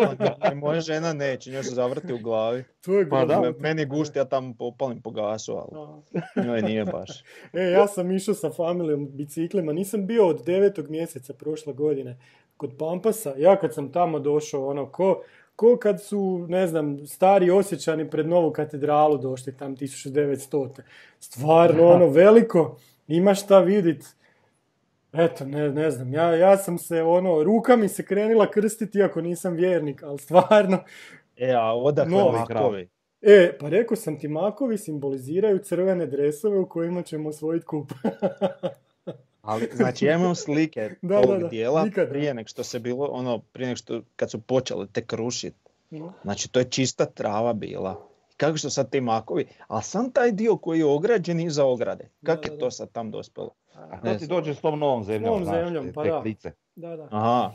[0.63, 2.65] Moja žena neće, njoj se zavrti u glavi.
[2.81, 3.53] To je pa da.
[3.59, 7.25] Meni gušti, ja tamo popalim po gasu, ali njoj nije baš.
[7.53, 12.19] e, ja sam išao sa familijom biciklima, nisam bio od devetog mjeseca prošle godine
[12.57, 13.35] kod Pampasa.
[13.37, 15.23] Ja kad sam tamo došao, ono, ko,
[15.57, 20.83] ko kad su, ne znam, stari osjećani pred novu katedralu došli tam 1900.
[21.19, 22.77] Stvarno, ono, veliko,
[23.09, 24.05] ima šta vidit.
[25.13, 29.21] Eto, ne, ne znam, ja, ja sam se, ono, ruka mi se krenila krstiti iako
[29.21, 30.79] nisam vjernik, ali stvarno...
[31.37, 32.45] E, a odakle no?
[33.21, 37.93] E, pa rekao sam ti, makovi simboliziraju crvene dresove u kojima ćemo osvojiti kup.
[39.43, 43.39] Ali, znači, ja imam slike da, tog da, dijela prije nek što se bilo, ono,
[43.39, 45.57] prije nek što, kad su počeli tek rušiti.
[46.23, 48.09] Znači, to je čista trava bila.
[48.37, 52.09] Kako što sad ti makovi, a sam taj dio koji je ograđen iza ograde.
[52.23, 53.51] Kako je to sad tam dospjelo?
[53.75, 56.23] A to ti dođe s tom novom zemljom, novom zemljom, pa da.
[56.75, 57.09] Da, da.
[57.11, 57.53] Aha,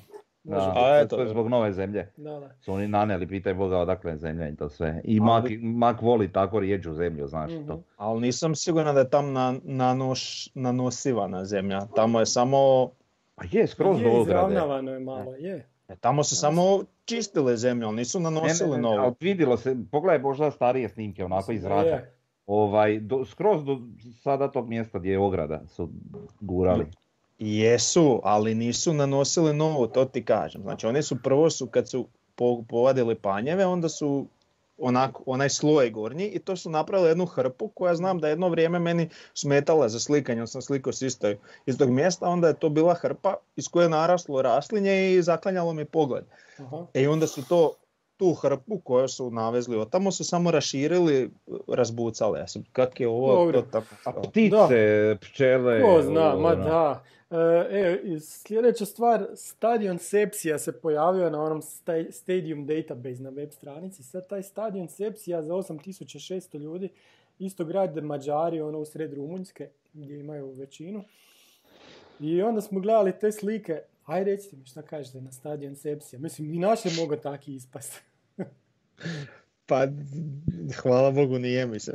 [0.48, 2.12] da, a eto, to je zbog nove zemlje.
[2.18, 2.50] Da, da.
[2.60, 5.02] Su oni naneli, pitaj Boga odakle je zemlja i to sve.
[5.04, 7.74] I mak, mak voli tako rijeđu zemlju, znaš mm to.
[7.74, 7.84] Mhm.
[7.98, 11.86] Ali nisam siguran da je tam na, nanoš, nanosivana zemlja.
[11.96, 12.92] Tamo je samo...
[13.36, 14.56] Pa je, skroz do ograde.
[14.92, 15.68] je malo, je.
[15.88, 18.98] E, tamo su samo čistile zemlju, ali nisu nanosili novo.
[18.98, 22.02] Ali vidjelo se, pogledaj možda starije snimke, onako iz zraka.
[22.48, 23.80] Ovaj, do, skroz do
[24.24, 25.90] sada tog mjesta gdje je ograda su
[26.40, 26.86] gurali.
[27.40, 30.62] Jesu, ali nisu nanosili novo, to ti kažem.
[30.62, 32.08] Znači oni su prvo su kad su
[32.70, 34.28] povadili panjeve, onda su
[34.78, 38.80] onako, onaj sloj gornji i to su napravili jednu hrpu koja znam da jedno vrijeme
[38.80, 41.02] meni smetala za slikanje, sam slikao s
[41.66, 45.74] iz tog mjesta, onda je to bila hrpa iz koje je naraslo raslinje i zaklanjalo
[45.74, 46.26] mi pogled.
[46.60, 46.86] Aha.
[46.94, 47.74] E onda su to
[48.18, 51.30] tu hrpu koju su navezli od tamo su samo raširili,
[51.68, 52.40] razbucali.
[52.40, 53.96] Ja sam, kak je ovo, to tako.
[54.06, 55.82] A ptice, pčele.
[55.82, 56.64] Ko zna, ma ono.
[56.64, 57.04] da.
[57.32, 61.62] E, e sljedeća stvar, stadion Sepsija se pojavio na onom
[62.10, 64.04] Stadium Database na web stranici.
[64.04, 66.90] Sad taj stadion Sepsija za 8600 ljudi,
[67.40, 71.04] isto grad Mađari, ono u sred Rumunjske, gdje imaju većinu.
[72.20, 76.20] I onda smo gledali te slike, aj recite mi šta kažete na stadion Sepsija.
[76.20, 78.02] Mislim, i naše mogu taki ispasti.
[79.68, 79.88] Pa,
[80.82, 81.92] hvala Bogu nije mi se.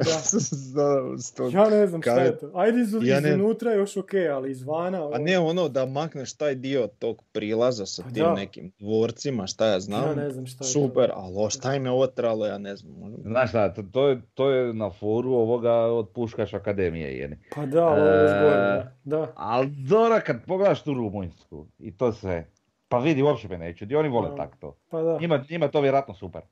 [1.53, 2.51] ja ne znam šta je to.
[2.55, 5.11] Ajde iz, ja iznutra još ok, ali izvana...
[5.13, 9.67] A ne ono da makneš taj dio tog prilaza sa pa tim nekim dvorcima, šta
[9.67, 10.09] ja znam.
[10.09, 11.15] Ja ne znam šta je Super, to.
[11.17, 13.15] ali šta im je ovo tralo, ja ne znam.
[13.23, 17.19] Znaš šta, to, je, to je na foru ovoga od Puškaš akademije.
[17.19, 17.37] Jeni.
[17.55, 19.33] Pa da, ovo je zgodno, da.
[19.37, 22.47] Ali Dora, kad pogledaš tu Rumunjsku i to sve,
[22.89, 24.37] pa vidi, uopće me neću, oni vole no.
[24.37, 24.77] tak to.
[24.91, 25.19] Pa da.
[25.21, 26.43] Njima, njima to vjerojatno super.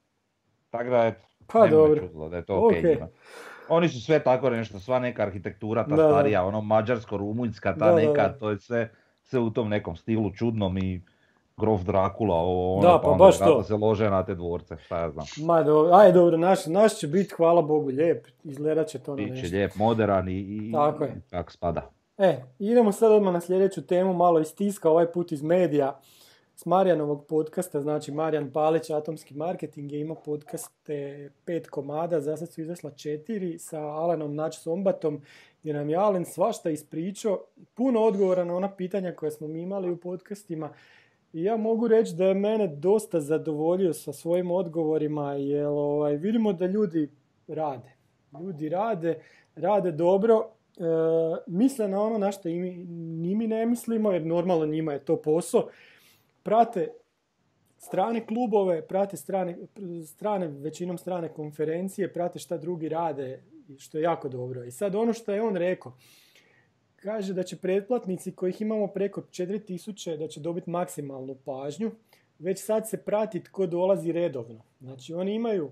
[0.70, 2.28] Tako da, eto, pa dobro.
[2.30, 3.06] da je to ok okay.
[3.68, 8.50] Oni su sve tako nešto, sva neka arhitektura, ta starija, ono mađarsko-rumunjska, ta neka, to
[8.50, 8.90] je sve,
[9.22, 11.02] sve u tom nekom stilu čudnom i
[11.56, 13.62] grof Drakula, ovo, ono, da, pa, pa baš to.
[13.62, 15.26] se lože na te dvorce, šta ja znam.
[15.46, 19.22] Ma dobro, aj dobro, naš, naš će biti, hvala Bogu, lijep, izgledat će to na
[19.22, 19.34] nešto.
[19.34, 21.20] Biće lijep, moderan i, i tako je.
[21.30, 21.90] kako spada.
[22.18, 26.00] E, idemo sad odmah na sljedeću temu, malo iz tiska, ovaj put iz medija
[26.60, 32.52] s Marijanovog podcasta, znači Marijan Palić, Atomski marketing je imao podcaste pet komada, za sad
[32.52, 35.20] su izašla četiri sa Alanom Nač Sombatom,
[35.60, 37.44] gdje nam je Alen svašta ispričao,
[37.74, 40.70] puno odgovora na ona pitanja koje smo mi imali u podcastima.
[41.32, 46.52] I ja mogu reći da je mene dosta zadovoljio sa svojim odgovorima, jer ovaj, vidimo
[46.52, 47.10] da ljudi
[47.48, 47.92] rade.
[48.40, 49.20] Ljudi rade,
[49.56, 50.82] rade dobro, e,
[51.46, 55.16] misle na ono na što i mi, mi ne mislimo, jer normalno njima je to
[55.16, 55.68] posao
[56.42, 56.88] prate
[57.78, 59.58] strane klubove, prate strane,
[60.06, 63.42] strane, većinom strane konferencije, prate šta drugi rade,
[63.78, 64.64] što je jako dobro.
[64.64, 65.96] I sad ono što je on rekao,
[66.96, 71.90] kaže da će pretplatnici kojih imamo preko 4000 da će dobiti maksimalnu pažnju,
[72.38, 74.62] već sad se prati tko dolazi redovno.
[74.80, 75.70] Znači oni imaju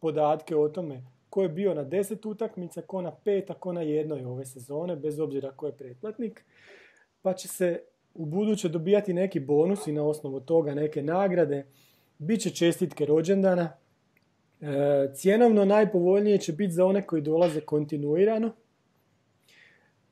[0.00, 3.82] podatke o tome ko je bio na 10 utakmica, ko na pet, a ko na
[3.82, 6.44] jednoj ove sezone, bez obzira ko je pretplatnik.
[7.22, 7.82] Pa će se
[8.18, 11.66] u buduće dobijati neki bonusi na osnovu toga, neke nagrade,
[12.18, 13.72] bit će čestitke rođendana.
[14.60, 14.66] E,
[15.14, 18.52] cjenovno najpovoljnije će biti za one koji dolaze kontinuirano.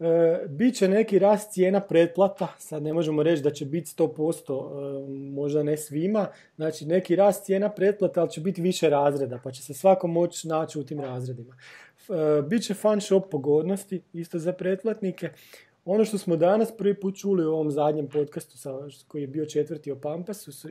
[0.00, 5.08] E, Biće neki rast cijena pretplata, sad ne možemo reći da će biti 100%, e,
[5.34, 6.26] možda ne svima,
[6.56, 10.48] znači neki rast cijena pretplata, ali će biti više razreda, pa će se svako moći
[10.48, 11.56] naći u tim razredima.
[12.08, 15.30] E, Biće fan shop pogodnosti, isto za pretplatnike.
[15.86, 19.46] Ono što smo danas prvi put čuli u ovom zadnjem podcastu sa, koji je bio
[19.46, 20.68] četvrti o Pampasu,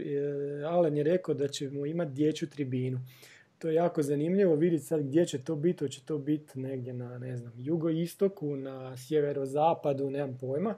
[0.68, 3.00] Alen je rekao da ćemo imati dječju tribinu.
[3.60, 7.18] to je jako zanimljivo vidjeti sad gdje će to biti, će to biti negdje na,
[7.18, 10.76] ne znam, jugoistoku, na sjeverozapadu, nemam pojma.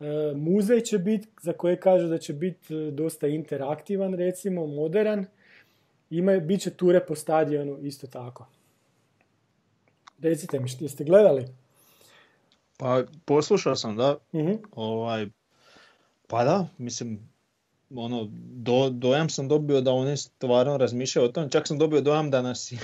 [0.00, 0.04] E,
[0.34, 5.24] muzej će biti, za koje kažu da će biti e, dosta interaktivan, recimo, modern.
[6.10, 8.46] Ima, bit će ture po stadionu isto tako.
[10.18, 11.44] Recite mi, jeste gledali?
[12.78, 14.16] Pa poslušao sam, da.
[14.32, 15.26] uh Ovaj,
[16.26, 17.28] pa da, mislim,
[17.94, 22.30] ono, do, dojam sam dobio da oni stvarno razmišljaju o tom, čak sam dobio dojam
[22.30, 22.78] da nas i,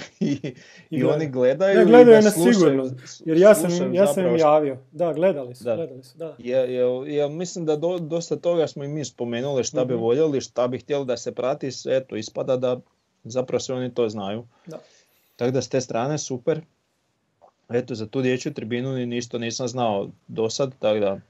[0.91, 1.79] i, oni gledaju.
[1.79, 2.91] Ne, gledaju nas sigurno,
[3.25, 4.79] jer ja sam, ja sam im javio.
[4.93, 5.77] Da, gledali su, da.
[5.77, 6.37] gledali su, da.
[7.07, 10.03] Ja, mislim da do, dosta toga smo i mi spomenuli šta bi mhm.
[10.03, 12.81] voljeli, šta bi htjeli da se prati, eto, ispada da
[13.25, 14.47] zapravo sve oni to znaju.
[14.67, 14.81] Da.
[15.37, 16.61] Tako da s te strane super.
[17.69, 21.21] Eto, za tu dječju tribinu ništa nisam znao do sad, tako da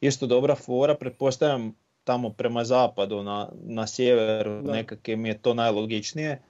[0.00, 1.74] isto dobra fora, pretpostavljam
[2.04, 6.42] tamo prema zapadu na, na sjeveru, nekakve mi je to najlogičnije.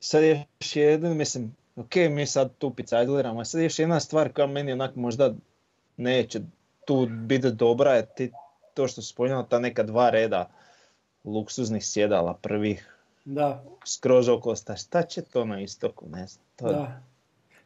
[0.00, 4.32] Sad je još jedan, mislim, ok, mi sad tu picadliramo, sad je još jedna stvar
[4.32, 5.34] koja meni onak možda
[5.96, 6.40] neće
[6.84, 8.32] tu biti dobra, je ti,
[8.74, 10.50] to što spomenuo, ta neka dva reda
[11.24, 12.96] luksuznih sjedala prvih.
[13.24, 13.64] Da.
[13.84, 16.44] Skroz oko šta će to na istoku, ne znam.
[16.56, 17.02] To, da.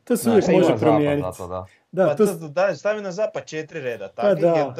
[0.05, 1.28] To se uvijek može promijeniti.
[1.48, 1.66] da.
[1.92, 2.48] Da, pa to...
[2.48, 4.09] da, stavi na zapad četiri reda.
[4.14, 4.74] Pa da.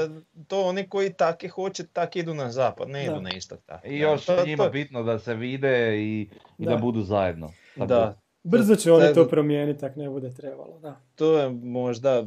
[0.49, 3.61] to oni koji taki hoće, tak idu na zapad, ne idu na istok.
[3.67, 3.81] Tak.
[3.85, 6.77] I još je njima bitno da se vide i, i da.
[6.77, 7.51] budu zajedno.
[7.77, 8.15] da.
[8.45, 10.97] Brzo će oni to promijeniti, ako ne bude trebalo, da.
[11.15, 12.25] To je možda,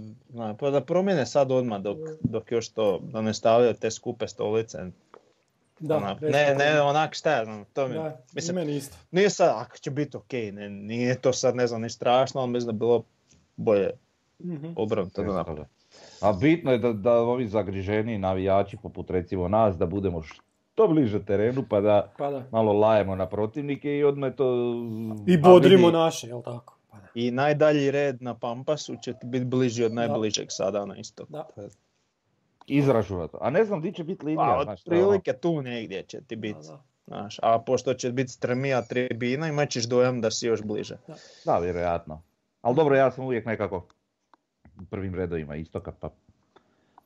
[0.59, 4.77] pa da promijene sad odmah dok, dok još to, da ne stavljaju te skupe stolice.
[5.79, 8.97] Da, onak, ne, ne, onak šta ja znam, to mi, da, mislim, meni isto.
[9.11, 12.51] Nije sad, ako će biti ok, ne, nije to sad ne znam ni strašno, ali
[12.51, 13.03] mislim da bilo
[13.55, 13.91] bolje
[14.43, 14.75] mm-hmm.
[14.75, 15.65] to
[16.21, 21.25] A bitno je da, da ovi zagriženi navijači poput recimo nas da budemo što bliže
[21.25, 22.43] terenu pa da, pa da.
[22.51, 24.75] malo lajemo na protivnike i odmah to...
[25.27, 26.77] I bodrimo naše, jel tako?
[26.91, 27.07] Pa da.
[27.15, 31.25] I najdalji red na Pampasu će biti bliži od najbližeg sada na isto.
[31.29, 31.47] Da.
[32.67, 33.37] Izražuvato.
[33.41, 34.61] A ne znam di će biti linija.
[34.65, 36.59] Pa, od prilike tu negdje će ti biti.
[37.07, 40.97] Znaš, a pošto će biti strmija tribina imat ćeš dojam da si još bliže.
[41.07, 41.15] Da,
[41.45, 42.21] da vjerojatno.
[42.61, 43.87] Ali dobro, ja sam uvijek nekako
[44.81, 46.09] u prvim redovima istoka, pa...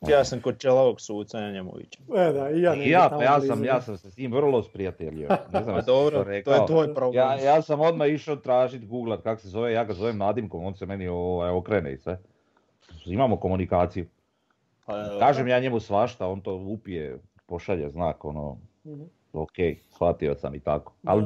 [0.07, 1.99] Ja sam kod čelavog suca Janjemovića.
[2.17, 4.63] E da, i ja, I ja, pa ja sam, ja sam se s njim vrlo
[4.63, 5.29] sprijateljio.
[5.53, 7.23] Ne znam Dobro, to, to je tvoj problem.
[7.23, 10.75] Ja, ja sam odmah išao tražiti, googlat kako se zove, ja ga zovem Nadimkom, on
[10.75, 12.19] se meni ovaj, okrene i sve.
[13.05, 14.05] Imamo komunikaciju.
[14.91, 19.55] Pa, Kažem ja njemu svašta, on to upije, pošalje znak, ono, mm ok,
[19.89, 20.93] shvatio sam i tako.
[21.03, 21.25] Ali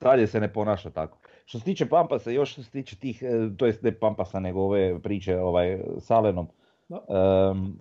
[0.00, 1.18] dalje se ne ponaša tako.
[1.44, 4.60] Što se tiče Pampasa, još što se tiče tih, e, to jest ne Pampasa, nego
[4.60, 6.48] ove priče ovaj, s Alenom,
[6.88, 7.78] um,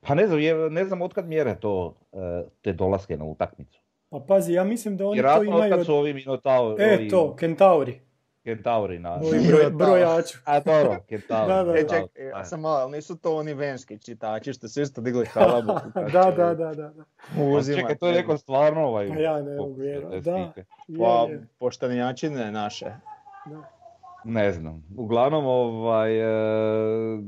[0.00, 2.20] pa ne znam, je, ne znam otkad mjere to, uh,
[2.62, 3.80] te dolaske na utakmicu.
[4.08, 5.74] Pa pazi, ja mislim da oni to imaju...
[5.74, 6.84] Jer su ovi Minotauri...
[6.84, 8.00] E, to, Kentauri.
[8.46, 9.18] Kentauri na...
[9.48, 10.38] Broj, brojaču.
[10.44, 11.48] A dobro, Kentauri.
[11.48, 14.80] da, da, e, ček, ja sam malo, ali nisu to oni venski čitači što su
[14.80, 15.72] isto digli halabu.
[16.12, 16.92] da, da, da, da.
[17.42, 19.08] Uzima, čekaj, to je neko stvarno ovaj...
[19.08, 20.52] Pa ja ne mogu vjerovati, da.
[20.98, 21.28] Pa,
[21.58, 22.86] poštenjačine naše.
[23.46, 23.70] Da.
[24.24, 24.84] Ne znam.
[24.96, 27.18] Uglavnom, ovaj, e,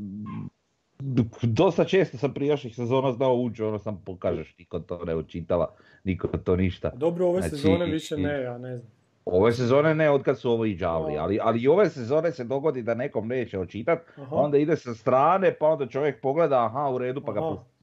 [1.42, 5.68] dosta često sam prijašnjih sezona znao ući, ono sam pokažeš, niko to ne učitava,
[6.04, 6.90] niko to ništa.
[6.96, 8.97] Dobro, ove znači, sezone više ne, ja ne znam.
[9.32, 12.82] Ove sezone ne, od su ovo i džavli, ali, ali i ove sezone se dogodi
[12.82, 13.98] da nekom neće očitat,
[14.30, 17.78] onda ide sa strane, pa onda čovjek pogleda, aha, u redu, pa ga pusti.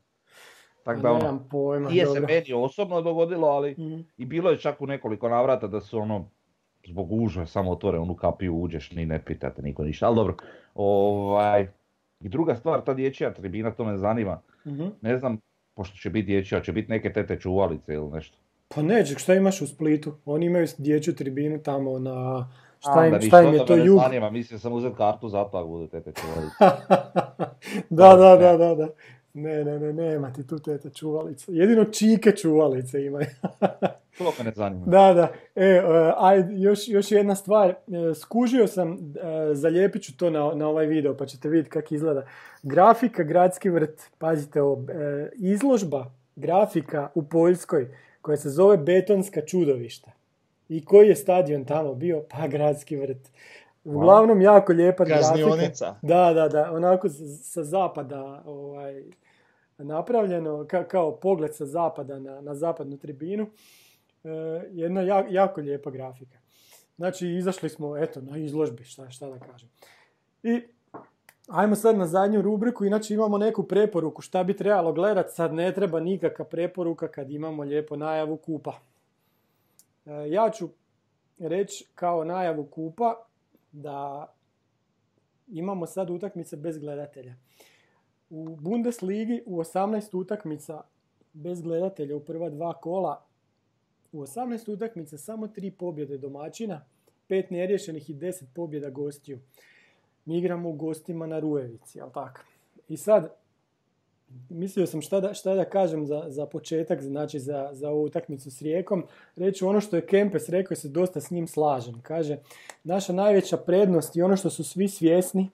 [0.83, 3.99] Tako da ono, pojma, nije se meni osobno dogodilo, ali mhm.
[4.17, 6.29] i bilo je čak u nekoliko navrata da su ono,
[6.87, 10.35] zbog uža samo otvore onu kapiju, uđeš, ni ne pitate niko ništa, ali dobro.
[10.75, 11.67] Ovaj,
[12.19, 14.41] I druga stvar, ta dječja tribina, to me zanima.
[14.67, 14.87] Mhm.
[15.01, 15.37] Ne znam,
[15.73, 18.37] pošto će biti dječja, će biti neke tete čuvalice ili nešto.
[18.67, 20.13] Pa neće, šta imaš u Splitu?
[20.25, 22.47] Oni imaju dječju tribinu tamo na...
[22.79, 23.99] Šta im, šta im je to jug?
[23.99, 26.55] Zanima, mislim sam uzeti kartu za ako budu tete čuvalice.
[27.89, 28.87] da, da, da, da, da.
[29.33, 31.53] Ne, ne, ne, nema ti tu tete čuvalice.
[31.53, 33.27] Jedino čike čuvalice imaju.
[34.17, 34.85] to me ne zanima.
[34.85, 35.31] Da, da.
[35.55, 37.69] E, uh, ajde, još, još jedna stvar.
[37.69, 37.75] E,
[38.15, 38.97] skužio sam, uh,
[39.53, 42.25] zalijepit ću to na, na ovaj video pa ćete vidjeti kako izgleda.
[42.63, 44.83] Grafika Gradski vrt, pazite ovo,
[45.35, 47.89] izložba grafika u Poljskoj
[48.25, 50.11] koja se zove Betonska čudovišta.
[50.69, 52.23] I koji je stadion tamo bio?
[52.29, 53.31] Pa Gradski vrt.
[53.83, 55.31] Uglavnom jako lijepa grafika.
[56.01, 56.71] Da, da, da.
[56.71, 57.09] Onako
[57.43, 59.03] sa zapada ovaj,
[59.77, 63.47] napravljeno, ka, kao pogled sa zapada na, na zapadnu tribinu.
[64.23, 64.29] E,
[64.71, 66.37] jedna jako lijepa grafika.
[66.95, 69.69] Znači, izašli smo, eto, na izložbi, šta, šta da kažem.
[70.43, 70.61] I
[71.47, 75.73] Ajmo sad na zadnju rubriku, inače imamo neku preporuku šta bi trebalo gledat, sad ne
[75.73, 78.73] treba nikakva preporuka kad imamo lijepo najavu kupa.
[80.05, 80.69] E, ja ću
[81.39, 83.15] reći kao najavu kupa
[83.71, 84.27] da
[85.47, 87.35] imamo sad utakmice bez gledatelja.
[88.29, 90.81] U Bundesligi u 18 utakmica
[91.33, 93.25] bez gledatelja u prva dva kola,
[94.11, 96.85] u 18 utakmica samo tri pobjede domaćina,
[97.27, 99.39] pet neriješenih i deset pobjeda gostiju.
[100.25, 102.41] Mi igramo u gostima na Rujevici, jel tako?
[102.87, 103.33] I sad,
[104.49, 108.51] mislio sam šta da, šta da kažem za, za početak, znači za, za ovu utakmicu
[108.51, 109.03] s Rijekom.
[109.35, 112.01] Reći ono što je Kempes rekao se dosta s njim slažem.
[112.01, 112.37] Kaže,
[112.83, 115.49] naša najveća prednost i ono što su svi svjesni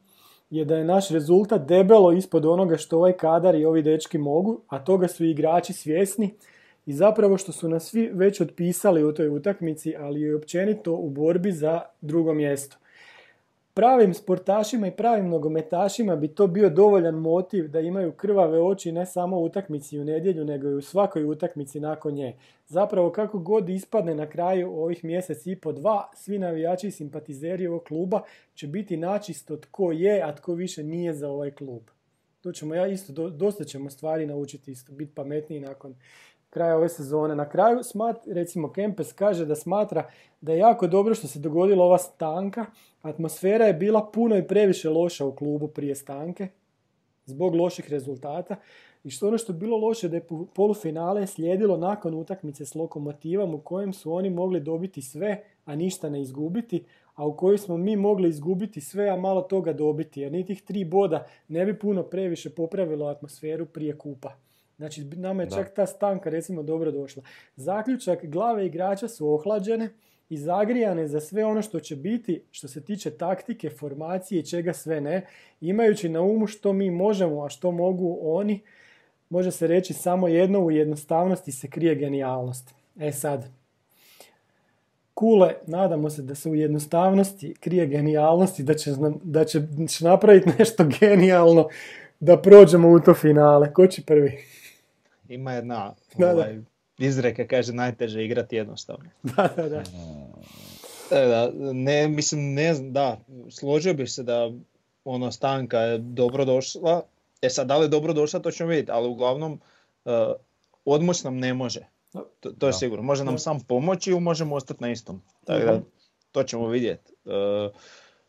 [0.49, 4.61] je da je naš rezultat debelo ispod onoga što ovaj kadar i ovi dečki mogu,
[4.67, 6.33] a toga su igrači svjesni
[6.85, 11.09] i zapravo što su nas svi već otpisali u toj utakmici, ali i općenito u
[11.09, 12.80] borbi za drugo mjesto
[13.73, 19.05] pravim sportašima i pravim nogometašima bi to bio dovoljan motiv da imaju krvave oči ne
[19.05, 22.35] samo u utakmici u nedjelju, nego i u svakoj utakmici nakon nje.
[22.67, 27.67] Zapravo kako god ispadne na kraju ovih mjesec i po dva, svi navijači i simpatizeri
[27.67, 28.21] ovog kluba
[28.53, 31.81] će biti načisto tko je, a tko više nije za ovaj klub.
[32.41, 35.95] To ćemo ja isto, dosta ćemo stvari naučiti isto, biti pametniji nakon
[36.51, 37.35] kraja ove sezone.
[37.35, 40.09] Na kraju, smat, recimo, Kempes kaže da smatra
[40.41, 42.65] da je jako dobro što se dogodila ova stanka.
[43.01, 46.47] Atmosfera je bila puno i previše loša u klubu prije stanke,
[47.25, 48.55] zbog loših rezultata.
[49.03, 53.53] I što ono što je bilo loše da je polufinale slijedilo nakon utakmice s lokomotivom
[53.53, 56.83] u kojem su oni mogli dobiti sve, a ništa ne izgubiti,
[57.15, 60.61] a u kojoj smo mi mogli izgubiti sve, a malo toga dobiti, jer ni tih
[60.61, 64.35] tri boda ne bi puno previše popravilo atmosferu prije kupa.
[64.81, 67.23] Znači, nama je čak ta stanka recimo dobro došla.
[67.55, 69.89] Zaključak, glave igrača su ohlađene
[70.29, 74.73] i zagrijane za sve ono što će biti što se tiče taktike, formacije i čega
[74.73, 75.25] sve ne,
[75.61, 78.59] imajući na umu što mi možemo, a što mogu oni,
[79.29, 82.73] može se reći samo jedno u jednostavnosti se krije genijalnost.
[82.99, 83.49] E sad,
[85.13, 88.91] Kule, nadamo se da se u jednostavnosti krije genijalnost i da će,
[89.23, 89.61] da će
[89.99, 91.67] napraviti nešto genijalno
[92.19, 93.73] da prođemo u to finale.
[93.73, 94.60] Ko će prvi?
[95.33, 96.59] Ima jedna ovaj,
[96.97, 99.09] izreka, kaže najteže igrati jednostavno.
[99.35, 99.83] da, da, da.
[101.11, 104.51] E, da, ne, mislim, ne da, složio bih se da
[105.05, 107.01] ono stanka je dobro došla.
[107.41, 109.59] E sad, da li je dobro došla, to ćemo vidjeti, ali uglavnom
[110.05, 110.11] uh,
[110.85, 111.87] odmoć nam ne može.
[112.39, 113.03] To, to je sigurno.
[113.03, 115.21] Može nam sam pomoći ili možemo ostati na istom.
[115.45, 115.81] Tako da,
[116.31, 117.13] to ćemo vidjeti.
[117.25, 117.31] Uh,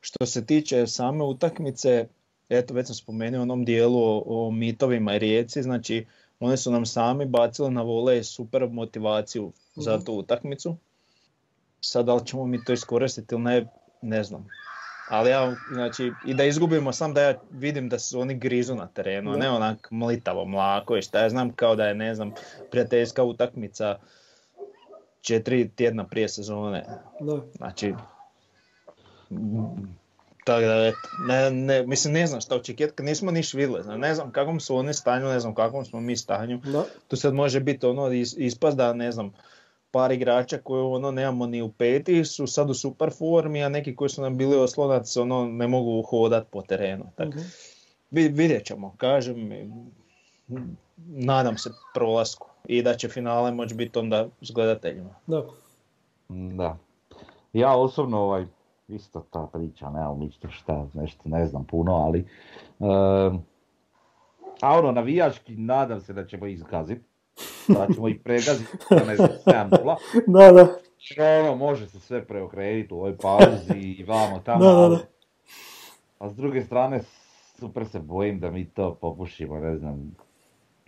[0.01, 2.07] što se tiče same utakmice,
[2.49, 6.07] eto već sam spomenuo onom dijelu o, o mitovima i rijeci, znači
[6.43, 10.05] oni su nam sami bacili na vole super motivaciju za mhm.
[10.05, 10.77] tu utakmicu.
[11.81, 13.67] Sad da li ćemo mi to iskoristiti ili ne,
[14.03, 14.49] ne znam.
[15.09, 18.87] Ali ja, znači, i da izgubimo sam da ja vidim da su oni grizu na
[18.87, 22.33] terenu, ne onak mlitavo, mlako i šta ja znam kao da je, ne znam,
[22.71, 23.99] prijateljska utakmica
[25.21, 26.85] četiri tjedna prije sezone.
[27.21, 27.41] Da.
[27.57, 27.95] Znači,
[30.45, 30.93] tako da,
[31.27, 33.99] ne, ne, mislim, ne znam šta očekivati kad nismo niš vidjeli.
[33.99, 36.61] Ne znam kakvom su oni stanju, ne znam kakvom smo mi stanju.
[36.65, 36.85] Da.
[37.09, 39.33] Tu sad može biti ono ispast da, ne znam,
[39.91, 43.97] par igrača koje ono nemamo ni u peti su sad u super formi, a neki
[43.97, 47.05] koji su nam bili oslonac ono ne mogu hodat po terenu.
[47.17, 47.35] Tak, uh
[48.13, 49.51] Vidjet ćemo, kažem,
[50.97, 55.15] nadam se prolasku i da će finale moći biti onda s gledateljima.
[55.27, 55.45] Da.
[56.29, 56.79] Da.
[57.53, 58.47] Ja osobno ovaj,
[58.95, 62.27] isto ta priča, nemam ništa šta, nešto ne znam puno, ali
[62.79, 63.41] uh,
[64.61, 67.05] a ono, navijački nadam se da ćemo izgaziti,
[67.69, 69.97] da ćemo ih pregaziti, ne znam, 7
[70.27, 70.69] Da, da.
[71.41, 74.99] Ono, može se sve preokrenuti u ovoj pauzi i vamo tamo, da, da, da.
[76.19, 77.01] a s druge strane
[77.59, 80.15] super se bojim da mi to popušimo, ne znam,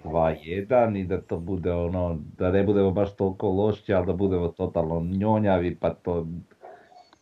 [0.05, 4.49] 2-1 i da to bude ono, da ne budemo baš toliko loši, ali da budemo
[4.49, 6.27] totalno njonjavi, pa to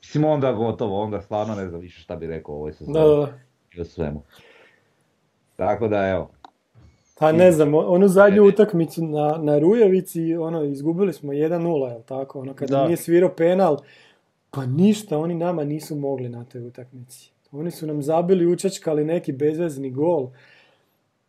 [0.02, 2.98] Mislim onda gotovo, onda stvarno ne znam više šta bi rekao o ovoj sezoni.
[2.98, 3.32] Da, da,
[3.76, 3.84] da.
[3.84, 4.22] svemu.
[5.56, 6.30] Tako da evo.
[7.18, 12.40] Pa ne znam, onu zadnju utakmicu na, na Rujevici, ono, izgubili smo 1-0, jel tako?
[12.40, 13.78] Ono, kada nije svirao penal,
[14.50, 17.32] pa ništa, oni nama nisu mogli na toj utakmici.
[17.52, 20.30] Oni su nam zabili, učačkali neki bezvezni gol.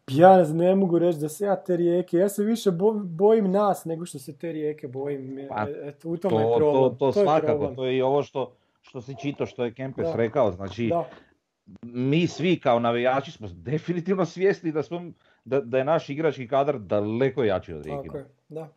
[0.07, 2.71] Ja ne mogu reći da se ja te rijeke, ja se više
[3.03, 5.39] bojim nas nego što se te rijeke bojim.
[5.49, 6.83] Pa, e, u tome to, je problem.
[6.83, 8.51] To, to, to svakako, to je i ovo što,
[8.84, 10.15] što si čito, što je Kempes da.
[10.15, 11.10] rekao, znači da.
[11.81, 15.01] mi svi kao navijači smo definitivno svjesni da, smo,
[15.45, 18.14] da, da je naš igrački kadar daleko jači od Rijekina.
[18.14, 18.69] Tako da.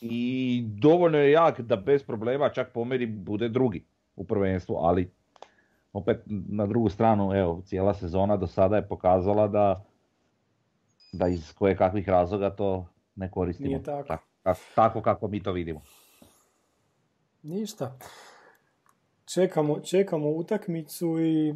[0.00, 3.84] I dovoljno je jak da bez problema čak po meni bude drugi
[4.16, 5.10] u prvenstvu, ali
[5.92, 9.84] opet na drugu stranu, evo, cijela sezona do sada je pokazala da,
[11.12, 13.68] da iz koje kakvih razloga to ne koristimo.
[13.68, 14.08] Nije tako.
[14.08, 14.24] tako.
[14.74, 15.80] Tako kako mi to vidimo.
[17.42, 17.98] Ništa.
[19.34, 21.54] Čekamo, čekamo utakmicu i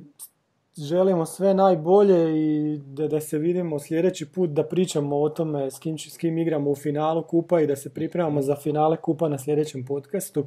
[0.76, 5.78] želimo sve najbolje i da, da se vidimo sljedeći put da pričamo o tome s
[5.78, 9.38] kim, s kim igramo u finalu kupa i da se pripremamo za finale kupa na
[9.38, 10.44] sljedećem podcastu.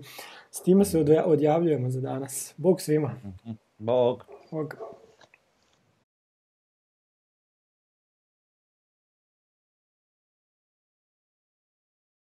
[0.51, 2.53] S time se odjavljujemo za danas.
[2.57, 3.15] Bog svima.
[3.77, 4.25] Bog.
[4.51, 4.75] Bog.